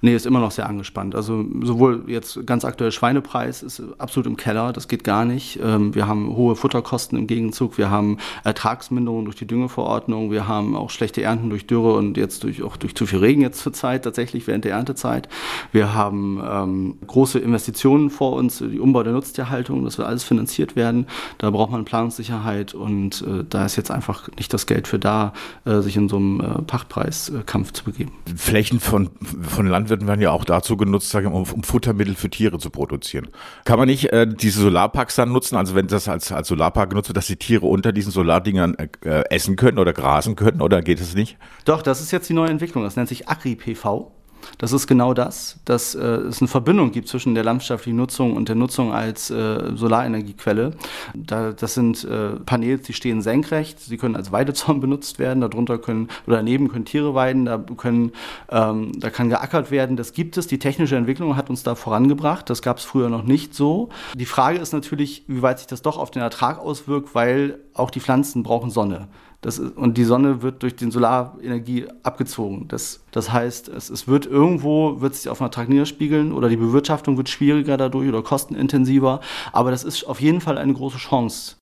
Nee, 0.00 0.14
ist 0.14 0.26
immer 0.26 0.40
noch 0.40 0.50
sehr 0.50 0.68
angespannt. 0.68 1.14
Also 1.14 1.44
sowohl 1.62 2.04
jetzt 2.06 2.46
ganz 2.46 2.64
aktuell 2.64 2.92
Schweinepreis 2.92 3.62
ist 3.62 3.82
absolut 3.98 4.26
im 4.26 4.36
Keller, 4.36 4.72
das 4.72 4.88
geht 4.88 5.04
gar 5.04 5.24
nicht. 5.24 5.58
Ähm, 5.62 5.94
wir 5.94 6.06
haben 6.06 6.34
hohe 6.36 6.56
Futterkosten 6.56 7.18
im 7.18 7.26
Gegenzug, 7.26 7.78
wir 7.78 7.90
haben 7.90 8.18
Ertragsminderung 8.44 9.24
durch 9.24 9.36
die 9.36 9.46
Düngeverordnung, 9.46 10.30
wir 10.30 10.46
haben 10.46 10.76
auch 10.76 10.90
schlechte 10.90 11.22
Ernten 11.22 11.50
durch 11.50 11.66
Dürre 11.66 11.94
und 11.94 12.16
jetzt 12.16 12.44
durch, 12.44 12.62
auch 12.62 12.76
durch 12.76 12.94
zu 12.94 13.06
viel 13.06 13.18
Regen 13.18 13.40
jetzt 13.40 13.60
zur 13.60 13.72
Zeit, 13.72 14.04
tatsächlich 14.04 14.46
während 14.46 14.64
der 14.64 14.72
Erntezeit. 14.72 15.28
Wir 15.72 15.94
haben 15.94 16.42
ähm, 16.46 16.98
große 17.06 17.38
Investitionen 17.38 18.10
vor 18.10 18.32
uns, 18.32 18.58
die 18.58 18.80
Umbau 18.80 19.02
der 19.02 19.12
Nutztierhaltung, 19.12 19.84
das 19.84 19.98
wird 19.98 20.08
alles 20.08 20.24
finanziert 20.24 20.76
werden. 20.76 21.06
Da 21.38 21.50
braucht 21.50 21.70
man 21.70 21.84
Planungssicherheit 21.84 22.74
und 22.74 23.22
äh, 23.22 23.44
da 23.48 23.64
ist 23.64 23.76
jetzt 23.76 23.90
einfach 23.90 24.28
nicht 24.36 24.52
das 24.52 24.66
Geld 24.66 24.88
für 24.88 24.98
da, 24.98 25.32
äh, 25.64 25.80
sich 25.80 25.96
in 25.96 26.08
so 26.08 26.16
einem 26.16 26.40
äh, 26.40 26.62
Pachtpreiskampf 26.62 27.72
zu 27.72 27.84
begeben. 27.84 28.12
Flächen 28.36 28.80
von, 28.80 29.10
von 29.42 29.66
Land 29.66 29.85
Landwirten 29.86 30.08
werden 30.08 30.20
ja 30.20 30.32
auch 30.32 30.44
dazu 30.44 30.76
genutzt, 30.76 31.10
sagen 31.10 31.28
um, 31.28 31.44
um 31.44 31.62
Futtermittel 31.62 32.14
für 32.14 32.28
Tiere 32.28 32.58
zu 32.58 32.70
produzieren. 32.70 33.28
Kann 33.64 33.78
man 33.78 33.88
nicht 33.88 34.12
äh, 34.12 34.26
diese 34.26 34.60
Solarparks 34.60 35.14
dann 35.14 35.32
nutzen, 35.32 35.56
also 35.56 35.74
wenn 35.74 35.86
das 35.86 36.08
als, 36.08 36.32
als 36.32 36.48
Solarpark 36.48 36.90
genutzt 36.90 37.08
wird, 37.08 37.16
dass 37.16 37.26
die 37.26 37.36
Tiere 37.36 37.66
unter 37.66 37.92
diesen 37.92 38.12
Solardingern 38.12 38.74
äh, 38.74 38.88
äh 39.04 39.24
essen 39.30 39.56
können 39.56 39.78
oder 39.78 39.92
grasen 39.92 40.36
können 40.36 40.60
oder 40.60 40.82
geht 40.82 41.00
es 41.00 41.14
nicht? 41.14 41.38
Doch, 41.64 41.82
das 41.82 42.00
ist 42.00 42.10
jetzt 42.10 42.28
die 42.28 42.34
neue 42.34 42.50
Entwicklung. 42.50 42.84
Das 42.84 42.96
nennt 42.96 43.08
sich 43.08 43.28
Agri-PV. 43.28 44.15
Das 44.58 44.72
ist 44.72 44.86
genau 44.86 45.14
das, 45.14 45.58
dass 45.64 45.94
äh, 45.94 46.00
es 46.00 46.40
eine 46.40 46.48
Verbindung 46.48 46.92
gibt 46.92 47.08
zwischen 47.08 47.34
der 47.34 47.44
landwirtschaftlichen 47.44 47.96
Nutzung 47.96 48.36
und 48.36 48.48
der 48.48 48.56
Nutzung 48.56 48.92
als 48.92 49.30
äh, 49.30 49.74
Solarenergiequelle. 49.74 50.72
Da, 51.14 51.52
das 51.52 51.74
sind 51.74 52.04
äh, 52.04 52.36
Paneels, 52.44 52.86
die 52.86 52.92
stehen 52.92 53.22
senkrecht, 53.22 53.80
sie 53.80 53.96
können 53.96 54.16
als 54.16 54.32
Weidezaun 54.32 54.80
benutzt 54.86 55.18
werden, 55.18 55.40
darunter 55.40 55.78
können 55.78 56.08
oder 56.26 56.36
daneben 56.36 56.68
können 56.68 56.84
Tiere 56.84 57.14
weiden, 57.14 57.44
da, 57.44 57.58
können, 57.58 58.12
ähm, 58.50 58.92
da 58.98 59.10
kann 59.10 59.28
geackert 59.28 59.70
werden. 59.70 59.96
Das 59.96 60.12
gibt 60.12 60.36
es. 60.36 60.46
Die 60.46 60.58
technische 60.58 60.96
Entwicklung 60.96 61.36
hat 61.36 61.50
uns 61.50 61.62
da 61.62 61.74
vorangebracht. 61.74 62.48
Das 62.50 62.62
gab 62.62 62.78
es 62.78 62.84
früher 62.84 63.08
noch 63.08 63.24
nicht 63.24 63.54
so. 63.54 63.90
Die 64.14 64.26
Frage 64.26 64.58
ist 64.58 64.72
natürlich, 64.72 65.24
wie 65.28 65.42
weit 65.42 65.58
sich 65.58 65.66
das 65.66 65.82
doch 65.82 65.98
auf 65.98 66.10
den 66.10 66.22
Ertrag 66.22 66.58
auswirkt, 66.58 67.14
weil 67.14 67.58
auch 67.74 67.90
die 67.90 68.00
Pflanzen 68.00 68.42
brauchen 68.42 68.70
Sonne. 68.70 69.08
Das 69.40 69.58
ist, 69.58 69.76
und 69.76 69.96
die 69.96 70.04
Sonne 70.04 70.42
wird 70.42 70.62
durch 70.62 70.76
die 70.76 70.90
Solarenergie 70.90 71.86
abgezogen. 72.02 72.66
Das, 72.68 73.00
das 73.10 73.32
heißt, 73.32 73.68
es, 73.68 73.90
es 73.90 74.08
wird 74.08 74.26
irgendwo, 74.26 75.00
wird 75.00 75.14
sich 75.14 75.28
auf 75.28 75.38
den 75.38 75.44
Ertrag 75.44 75.68
niederspiegeln 75.68 76.32
oder 76.32 76.48
die 76.48 76.56
Bewirtschaftung 76.56 77.16
wird 77.16 77.28
schwieriger 77.28 77.76
dadurch 77.76 78.08
oder 78.08 78.22
kostenintensiver. 78.22 79.20
Aber 79.52 79.70
das 79.70 79.84
ist 79.84 80.04
auf 80.04 80.20
jeden 80.20 80.40
Fall 80.40 80.58
eine 80.58 80.72
große 80.72 80.98
Chance. 80.98 81.56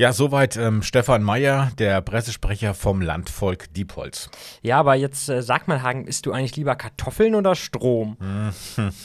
Ja, 0.00 0.14
soweit 0.14 0.56
ähm, 0.56 0.82
Stefan 0.82 1.22
Mayer, 1.22 1.72
der 1.78 2.00
Pressesprecher 2.00 2.72
vom 2.72 3.02
Landvolk 3.02 3.70
Diepholz. 3.74 4.30
Ja, 4.62 4.78
aber 4.78 4.94
jetzt 4.94 5.28
äh, 5.28 5.42
sag 5.42 5.68
mal, 5.68 5.82
Hagen, 5.82 6.06
isst 6.06 6.24
du 6.24 6.32
eigentlich 6.32 6.56
lieber 6.56 6.74
Kartoffeln 6.74 7.34
oder 7.34 7.54
Strom? 7.54 8.16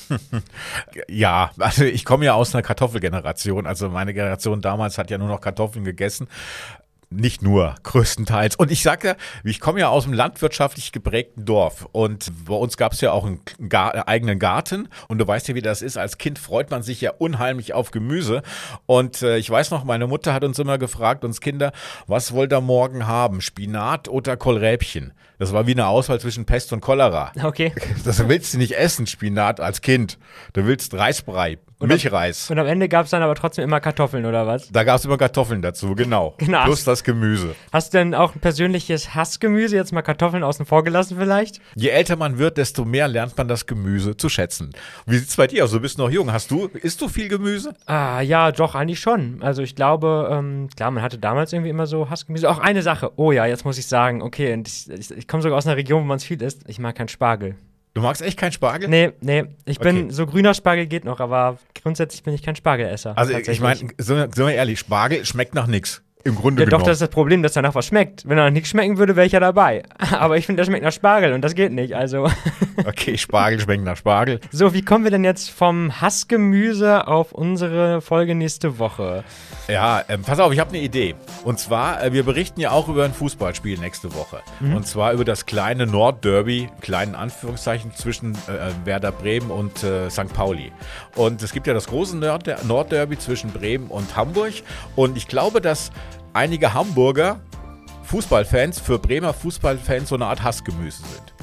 ja, 1.10 1.52
also 1.60 1.84
ich 1.84 2.06
komme 2.06 2.24
ja 2.24 2.34
aus 2.36 2.56
einer 2.56 2.62
Kartoffelgeneration. 2.62 3.68
Also 3.68 3.90
meine 3.90 4.14
Generation 4.14 4.62
damals 4.62 4.98
hat 4.98 5.12
ja 5.12 5.18
nur 5.18 5.28
noch 5.28 5.42
Kartoffeln 5.42 5.84
gegessen 5.84 6.30
nicht 7.10 7.42
nur, 7.42 7.76
größtenteils. 7.84 8.56
Und 8.56 8.72
ich 8.72 8.84
sage, 8.84 9.16
ich 9.44 9.60
komme 9.60 9.80
ja 9.80 9.90
aus 9.90 10.06
einem 10.06 10.14
landwirtschaftlich 10.14 10.92
geprägten 10.92 11.46
Dorf 11.46 11.88
und 11.92 12.32
bei 12.46 12.56
uns 12.56 12.78
gab 12.78 12.94
es 12.94 13.02
ja 13.02 13.12
auch 13.12 13.26
einen 13.26 13.42
Gar 13.70 14.08
eigenen 14.08 14.40
Garten 14.40 14.90
und 15.08 15.18
du 15.18 15.28
weißt 15.28 15.48
ja, 15.48 15.56
wie 15.56 15.62
das 15.62 15.82
ist. 15.82 15.98
Als 15.98 16.18
Kind 16.18 16.40
freut 16.40 16.72
man 16.72 16.84
sich 16.84 17.02
ja 17.02 17.12
unheimlich 17.18 17.74
auf 17.74 17.92
Gemüse 17.92 18.42
und 18.86 19.22
äh, 19.22 19.38
ich 19.38 19.50
weiß 19.50 19.72
noch, 19.72 19.84
meine 19.84 20.08
Mutter 20.08 20.34
hat 20.34 20.44
uns 20.44 20.60
immer 20.60 20.78
gefragt, 20.78 21.24
uns 21.24 21.42
Kinder, 21.42 21.72
was 22.08 22.34
wollt 22.34 22.54
ihr 22.54 22.62
morgen 22.62 23.08
haben, 23.08 23.42
Spinat 23.42 24.08
oder 24.08 24.38
Kohlräbchen? 24.38 25.14
Das 25.38 25.52
war 25.52 25.68
wie 25.68 25.72
eine 25.72 25.88
Auswahl 25.88 26.20
zwischen 26.20 26.46
Pest 26.46 26.72
und 26.74 26.82
Cholera. 26.82 27.32
Okay. 27.44 27.74
Das 28.06 28.28
willst 28.28 28.54
du 28.54 28.58
nicht 28.58 28.78
essen, 28.78 29.08
Spinat 29.08 29.60
als 29.60 29.82
Kind. 29.82 30.18
Du 30.54 30.66
willst 30.66 30.94
Reisbrei, 30.94 31.58
und 31.86 31.90
Milchreis. 31.90 32.50
und 32.52 32.60
am 32.60 32.68
Ende 32.68 32.90
gab 32.90 33.06
es 33.06 33.12
dann 33.12 33.22
aber 33.22 33.36
trotzdem 33.36 33.64
immer 33.64 33.80
Kartoffeln, 33.80 34.26
oder 34.26 34.46
was? 34.48 34.70
Da 34.72 34.84
gab 34.84 34.98
es 34.98 35.06
immer 35.06 35.18
Kartoffeln 35.18 35.62
dazu, 35.62 35.96
genau. 35.96 36.36
genau. 36.38 36.66
Plus 36.66 36.84
das 36.84 37.04
Gemüse. 37.04 37.56
Hast 37.72 37.94
du 37.94 37.98
denn 37.98 38.14
auch 38.14 38.36
ein 38.36 38.40
persönliches 38.42 39.16
Hassgemüse, 39.16 39.76
jetzt 39.76 39.92
mal 39.92 40.02
Kartoffeln 40.02 40.44
außen 40.44 40.66
vor 40.66 40.84
gelassen 40.84 41.18
vielleicht? 41.20 41.62
Je 41.76 41.90
älter 41.90 42.16
man 42.16 42.38
wird, 42.38 42.58
desto 42.58 42.86
mehr 42.86 43.08
lernt 43.08 43.38
man 43.38 43.48
das 43.48 43.66
Gemüse 43.66 44.18
zu 44.18 44.30
schätzen. 44.30 44.72
Wie 45.06 45.18
sieht 45.18 45.30
es 45.30 45.36
bei 45.36 45.48
dir 45.48 45.64
aus? 45.64 45.72
Du 45.72 45.80
bist 45.80 45.98
noch 45.98 46.10
jung. 46.10 46.32
Hast 46.32 46.52
du, 46.52 46.68
isst 46.68 47.02
du 47.02 47.08
viel 47.08 47.28
Gemüse? 47.28 47.74
Ah, 47.86 48.22
ja, 48.22 48.52
doch, 48.52 48.76
eigentlich 48.76 49.00
schon. 49.00 49.42
Also 49.42 49.62
ich 49.62 49.76
glaube, 49.76 50.30
ähm, 50.32 50.70
klar, 50.76 50.92
man 50.92 51.04
hatte 51.04 51.18
damals 51.18 51.54
irgendwie 51.54 51.70
immer 51.70 51.88
so 51.88 52.10
Hassgemüse. 52.10 52.50
Auch 52.50 52.60
eine 52.60 52.82
Sache. 52.82 53.12
Oh 53.16 53.32
ja, 53.32 53.46
jetzt 53.46 53.66
muss 53.66 53.78
ich 53.78 53.88
sagen, 53.88 54.22
okay, 54.22 54.62
ich, 54.66 54.90
ich, 54.90 55.12
ich 55.12 55.28
komme 55.28 55.44
sogar 55.44 55.58
aus 55.58 55.66
einer 55.66 55.78
Region, 55.78 56.02
wo 56.02 56.06
man 56.06 56.18
es 56.18 56.24
viel 56.24 56.42
isst. 56.42 56.64
Ich 56.68 56.80
mag 56.80 56.96
keinen 56.96 57.08
Spargel. 57.08 57.56
Du 57.96 58.02
magst 58.02 58.22
echt 58.22 58.38
keinen 58.38 58.52
Spargel? 58.52 58.90
Nee, 58.90 59.14
nee. 59.22 59.46
Ich 59.64 59.80
bin, 59.80 60.06
okay. 60.06 60.12
so 60.12 60.26
grüner 60.28 60.54
Spargel 60.54 60.86
geht 60.86 61.06
noch, 61.06 61.22
aber 61.22 61.58
grundsätzlich 61.82 62.24
bin 62.24 62.34
ich 62.34 62.44
kein 62.44 62.58
Spargelesser. 62.58 63.18
Also 63.18 63.34
ich 63.38 63.62
meine, 63.62 63.80
sind 63.98 64.38
wir 64.38 64.50
ehrlich, 64.50 64.80
Spargel 64.80 65.26
schmeckt 65.26 65.56
nach 65.56 65.66
nichts. 65.66 66.04
Im 66.26 66.34
Grunde 66.34 66.64
ja, 66.64 66.66
genommen. 66.66 66.82
doch, 66.82 66.88
das 66.88 66.96
ist 66.96 67.02
das 67.04 67.10
Problem, 67.10 67.44
dass 67.44 67.54
danach 67.54 67.76
was 67.76 67.86
schmeckt. 67.86 68.28
Wenn 68.28 68.40
er 68.40 68.50
nichts 68.50 68.70
schmecken 68.70 68.98
würde, 68.98 69.16
wäre 69.16 69.28
ich 69.28 69.34
ja 69.34 69.40
dabei. 69.40 69.84
Aber 70.12 70.38
ich 70.38 70.48
finde, 70.48 70.60
das 70.62 70.68
schmeckt 70.68 70.84
nach 70.84 70.92
Spargel 70.92 71.34
und 71.34 71.44
das 71.44 71.54
geht 71.54 71.72
nicht, 71.72 71.96
also. 71.96 72.28
Okay, 72.86 73.18
Spargel 73.18 73.60
schmeckt 73.60 73.84
nach 73.84 73.96
Spargel. 73.96 74.40
So, 74.52 74.74
wie 74.74 74.84
kommen 74.84 75.06
wir 75.06 75.12
denn 75.12 75.24
jetzt 75.24 75.50
vom 75.50 76.02
Hassgemüse 76.02 77.08
auf 77.08 77.32
unsere 77.32 78.02
Folge 78.02 78.36
nächste 78.36 78.78
Woche? 78.78 79.24
Ja, 79.68 80.04
ähm, 80.10 80.22
pass 80.24 80.40
auf, 80.40 80.52
ich 80.52 80.60
habe 80.60 80.72
eine 80.72 80.80
Idee. 80.80 81.16
Und 81.46 81.58
zwar, 81.58 82.04
äh, 82.04 82.14
wir 82.14 82.24
berichten 82.24 82.60
ja 82.60 82.72
auch 82.72 82.90
über 82.90 83.06
ein 83.06 83.14
Fußballspiel 83.14 83.80
nächste 83.80 84.14
Woche. 84.14 84.42
Mhm. 84.60 84.76
Und 84.76 84.88
zwar 84.88 85.14
über 85.14 85.24
das 85.24 85.46
kleine 85.46 85.88
Nordderby, 85.88 86.70
kleinen 86.82 87.16
Anführungszeichen, 87.16 87.94
zwischen 87.96 88.34
äh, 88.34 88.86
Werder 88.86 89.14
Bremen 89.14 89.50
und 89.50 89.84
äh, 89.84 90.10
St. 90.10 90.34
Pauli. 90.34 90.72
Und 91.16 91.42
es 91.42 91.54
gibt 91.54 91.66
ja 91.66 91.74
das 91.74 91.88
große 91.88 92.18
Nordderby 92.18 93.18
zwischen 93.18 93.52
Bremen 93.52 93.88
und 93.88 94.16
Hamburg. 94.16 94.54
Und 94.96 95.18
ich 95.18 95.28
glaube, 95.28 95.62
dass 95.62 95.92
einige 96.36 96.74
Hamburger 96.74 97.40
Fußballfans 98.04 98.80
für 98.80 99.00
Bremer 99.00 99.34
Fußballfans 99.34 100.10
so 100.10 100.16
eine 100.16 100.28
Art 100.28 100.44
Hassgemüse 100.44 101.02
sind. 101.02 101.35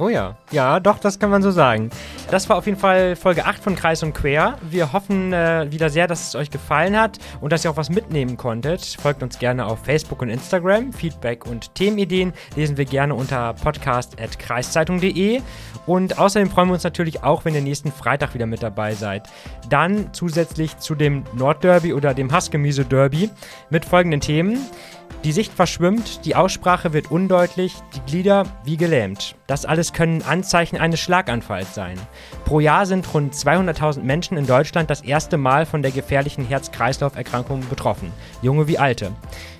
Oh 0.00 0.08
ja, 0.08 0.34
ja, 0.50 0.80
doch, 0.80 0.98
das 0.98 1.18
kann 1.18 1.28
man 1.28 1.42
so 1.42 1.50
sagen. 1.50 1.90
Das 2.30 2.48
war 2.48 2.56
auf 2.56 2.64
jeden 2.64 2.78
Fall 2.78 3.16
Folge 3.16 3.44
8 3.44 3.62
von 3.62 3.76
Kreis 3.76 4.02
und 4.02 4.14
Quer. 4.14 4.56
Wir 4.62 4.94
hoffen 4.94 5.34
äh, 5.34 5.70
wieder 5.70 5.90
sehr, 5.90 6.06
dass 6.06 6.28
es 6.28 6.34
euch 6.34 6.50
gefallen 6.50 6.98
hat 6.98 7.18
und 7.42 7.52
dass 7.52 7.66
ihr 7.66 7.70
auch 7.70 7.76
was 7.76 7.90
mitnehmen 7.90 8.38
konntet. 8.38 8.82
Folgt 8.82 9.22
uns 9.22 9.38
gerne 9.38 9.66
auf 9.66 9.84
Facebook 9.84 10.22
und 10.22 10.30
Instagram. 10.30 10.94
Feedback 10.94 11.44
und 11.44 11.74
Themenideen 11.74 12.32
lesen 12.56 12.78
wir 12.78 12.86
gerne 12.86 13.14
unter 13.14 13.52
podcast.kreiszeitung.de. 13.52 15.42
Und 15.84 16.18
außerdem 16.18 16.48
freuen 16.48 16.68
wir 16.68 16.74
uns 16.74 16.84
natürlich 16.84 17.22
auch, 17.22 17.44
wenn 17.44 17.54
ihr 17.54 17.60
nächsten 17.60 17.92
Freitag 17.92 18.32
wieder 18.32 18.46
mit 18.46 18.62
dabei 18.62 18.94
seid. 18.94 19.28
Dann 19.68 20.14
zusätzlich 20.14 20.78
zu 20.78 20.94
dem 20.94 21.24
Nordderby 21.34 21.92
oder 21.92 22.14
dem 22.14 22.32
Hassgemüse-Derby 22.32 23.28
mit 23.68 23.84
folgenden 23.84 24.22
Themen. 24.22 24.60
Die 25.22 25.32
Sicht 25.32 25.52
verschwimmt, 25.52 26.24
die 26.24 26.34
Aussprache 26.34 26.94
wird 26.94 27.10
undeutlich, 27.10 27.74
die 27.94 28.10
Glieder 28.10 28.44
wie 28.64 28.78
gelähmt. 28.78 29.36
Das 29.46 29.66
alles 29.66 29.92
können 29.92 30.22
Anzeichen 30.22 30.78
eines 30.78 30.98
Schlaganfalls 31.00 31.74
sein. 31.74 31.98
Pro 32.46 32.58
Jahr 32.58 32.86
sind 32.86 33.12
rund 33.12 33.34
200.000 33.34 34.00
Menschen 34.02 34.38
in 34.38 34.46
Deutschland 34.46 34.88
das 34.88 35.02
erste 35.02 35.36
Mal 35.36 35.66
von 35.66 35.82
der 35.82 35.90
gefährlichen 35.90 36.46
Herz-Kreislauf-Erkrankung 36.46 37.68
betroffen, 37.68 38.10
junge 38.40 38.66
wie 38.66 38.78
alte. 38.78 39.12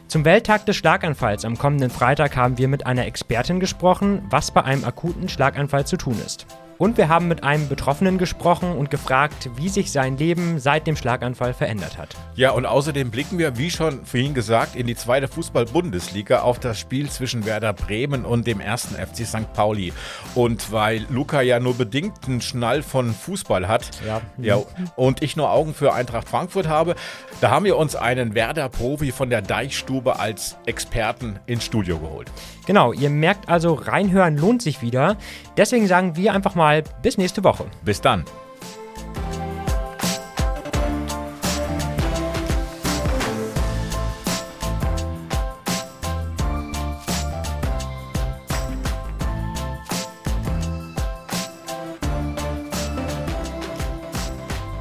Zum 0.08 0.24
Welttag 0.24 0.64
des 0.64 0.76
Schlaganfalls 0.76 1.44
am 1.44 1.58
kommenden 1.58 1.90
Freitag 1.90 2.36
haben 2.36 2.56
wir 2.56 2.66
mit 2.66 2.86
einer 2.86 3.04
Expertin 3.04 3.60
gesprochen, 3.60 4.22
was 4.30 4.50
bei 4.52 4.64
einem 4.64 4.84
akuten 4.86 5.28
Schlaganfall 5.28 5.86
zu 5.86 5.98
tun 5.98 6.16
ist. 6.24 6.46
Und 6.80 6.96
wir 6.96 7.10
haben 7.10 7.28
mit 7.28 7.44
einem 7.44 7.68
Betroffenen 7.68 8.16
gesprochen 8.16 8.72
und 8.72 8.90
gefragt, 8.90 9.50
wie 9.56 9.68
sich 9.68 9.92
sein 9.92 10.16
Leben 10.16 10.58
seit 10.58 10.86
dem 10.86 10.96
Schlaganfall 10.96 11.52
verändert 11.52 11.98
hat. 11.98 12.16
Ja, 12.36 12.52
und 12.52 12.64
außerdem 12.64 13.10
blicken 13.10 13.36
wir, 13.36 13.58
wie 13.58 13.70
schon 13.70 14.06
vorhin 14.06 14.32
gesagt, 14.32 14.76
in 14.76 14.86
die 14.86 14.94
zweite 14.96 15.28
Fußball-Bundesliga 15.28 16.40
auf 16.40 16.58
das 16.58 16.78
Spiel 16.80 17.10
zwischen 17.10 17.44
Werder 17.44 17.74
Bremen 17.74 18.24
und 18.24 18.46
dem 18.46 18.60
ersten 18.60 18.94
FC 18.94 19.26
St. 19.26 19.52
Pauli. 19.52 19.92
Und 20.34 20.72
weil 20.72 21.04
Luca 21.10 21.42
ja 21.42 21.60
nur 21.60 21.74
bedingt 21.74 22.14
einen 22.26 22.40
Schnall 22.40 22.82
von 22.82 23.12
Fußball 23.12 23.68
hat, 23.68 23.90
Ja. 24.06 24.22
ja, 24.38 24.58
und 24.96 25.22
ich 25.22 25.36
nur 25.36 25.50
Augen 25.50 25.74
für 25.74 25.92
Eintracht 25.92 26.30
Frankfurt 26.30 26.66
habe, 26.66 26.94
da 27.42 27.50
haben 27.50 27.66
wir 27.66 27.76
uns 27.76 27.94
einen 27.94 28.34
Werder-Profi 28.34 29.12
von 29.12 29.28
der 29.28 29.42
Deichstube 29.42 30.18
als 30.18 30.56
Experten 30.64 31.38
ins 31.44 31.66
Studio 31.66 31.98
geholt. 31.98 32.30
Genau, 32.66 32.92
ihr 32.92 33.10
merkt 33.10 33.48
also, 33.48 33.74
reinhören 33.74 34.36
lohnt 34.36 34.62
sich 34.62 34.82
wieder. 34.82 35.16
Deswegen 35.56 35.86
sagen 35.86 36.16
wir 36.16 36.32
einfach 36.34 36.54
mal 36.54 36.82
bis 37.02 37.18
nächste 37.18 37.44
Woche. 37.44 37.64
Bis 37.84 38.00
dann. 38.00 38.24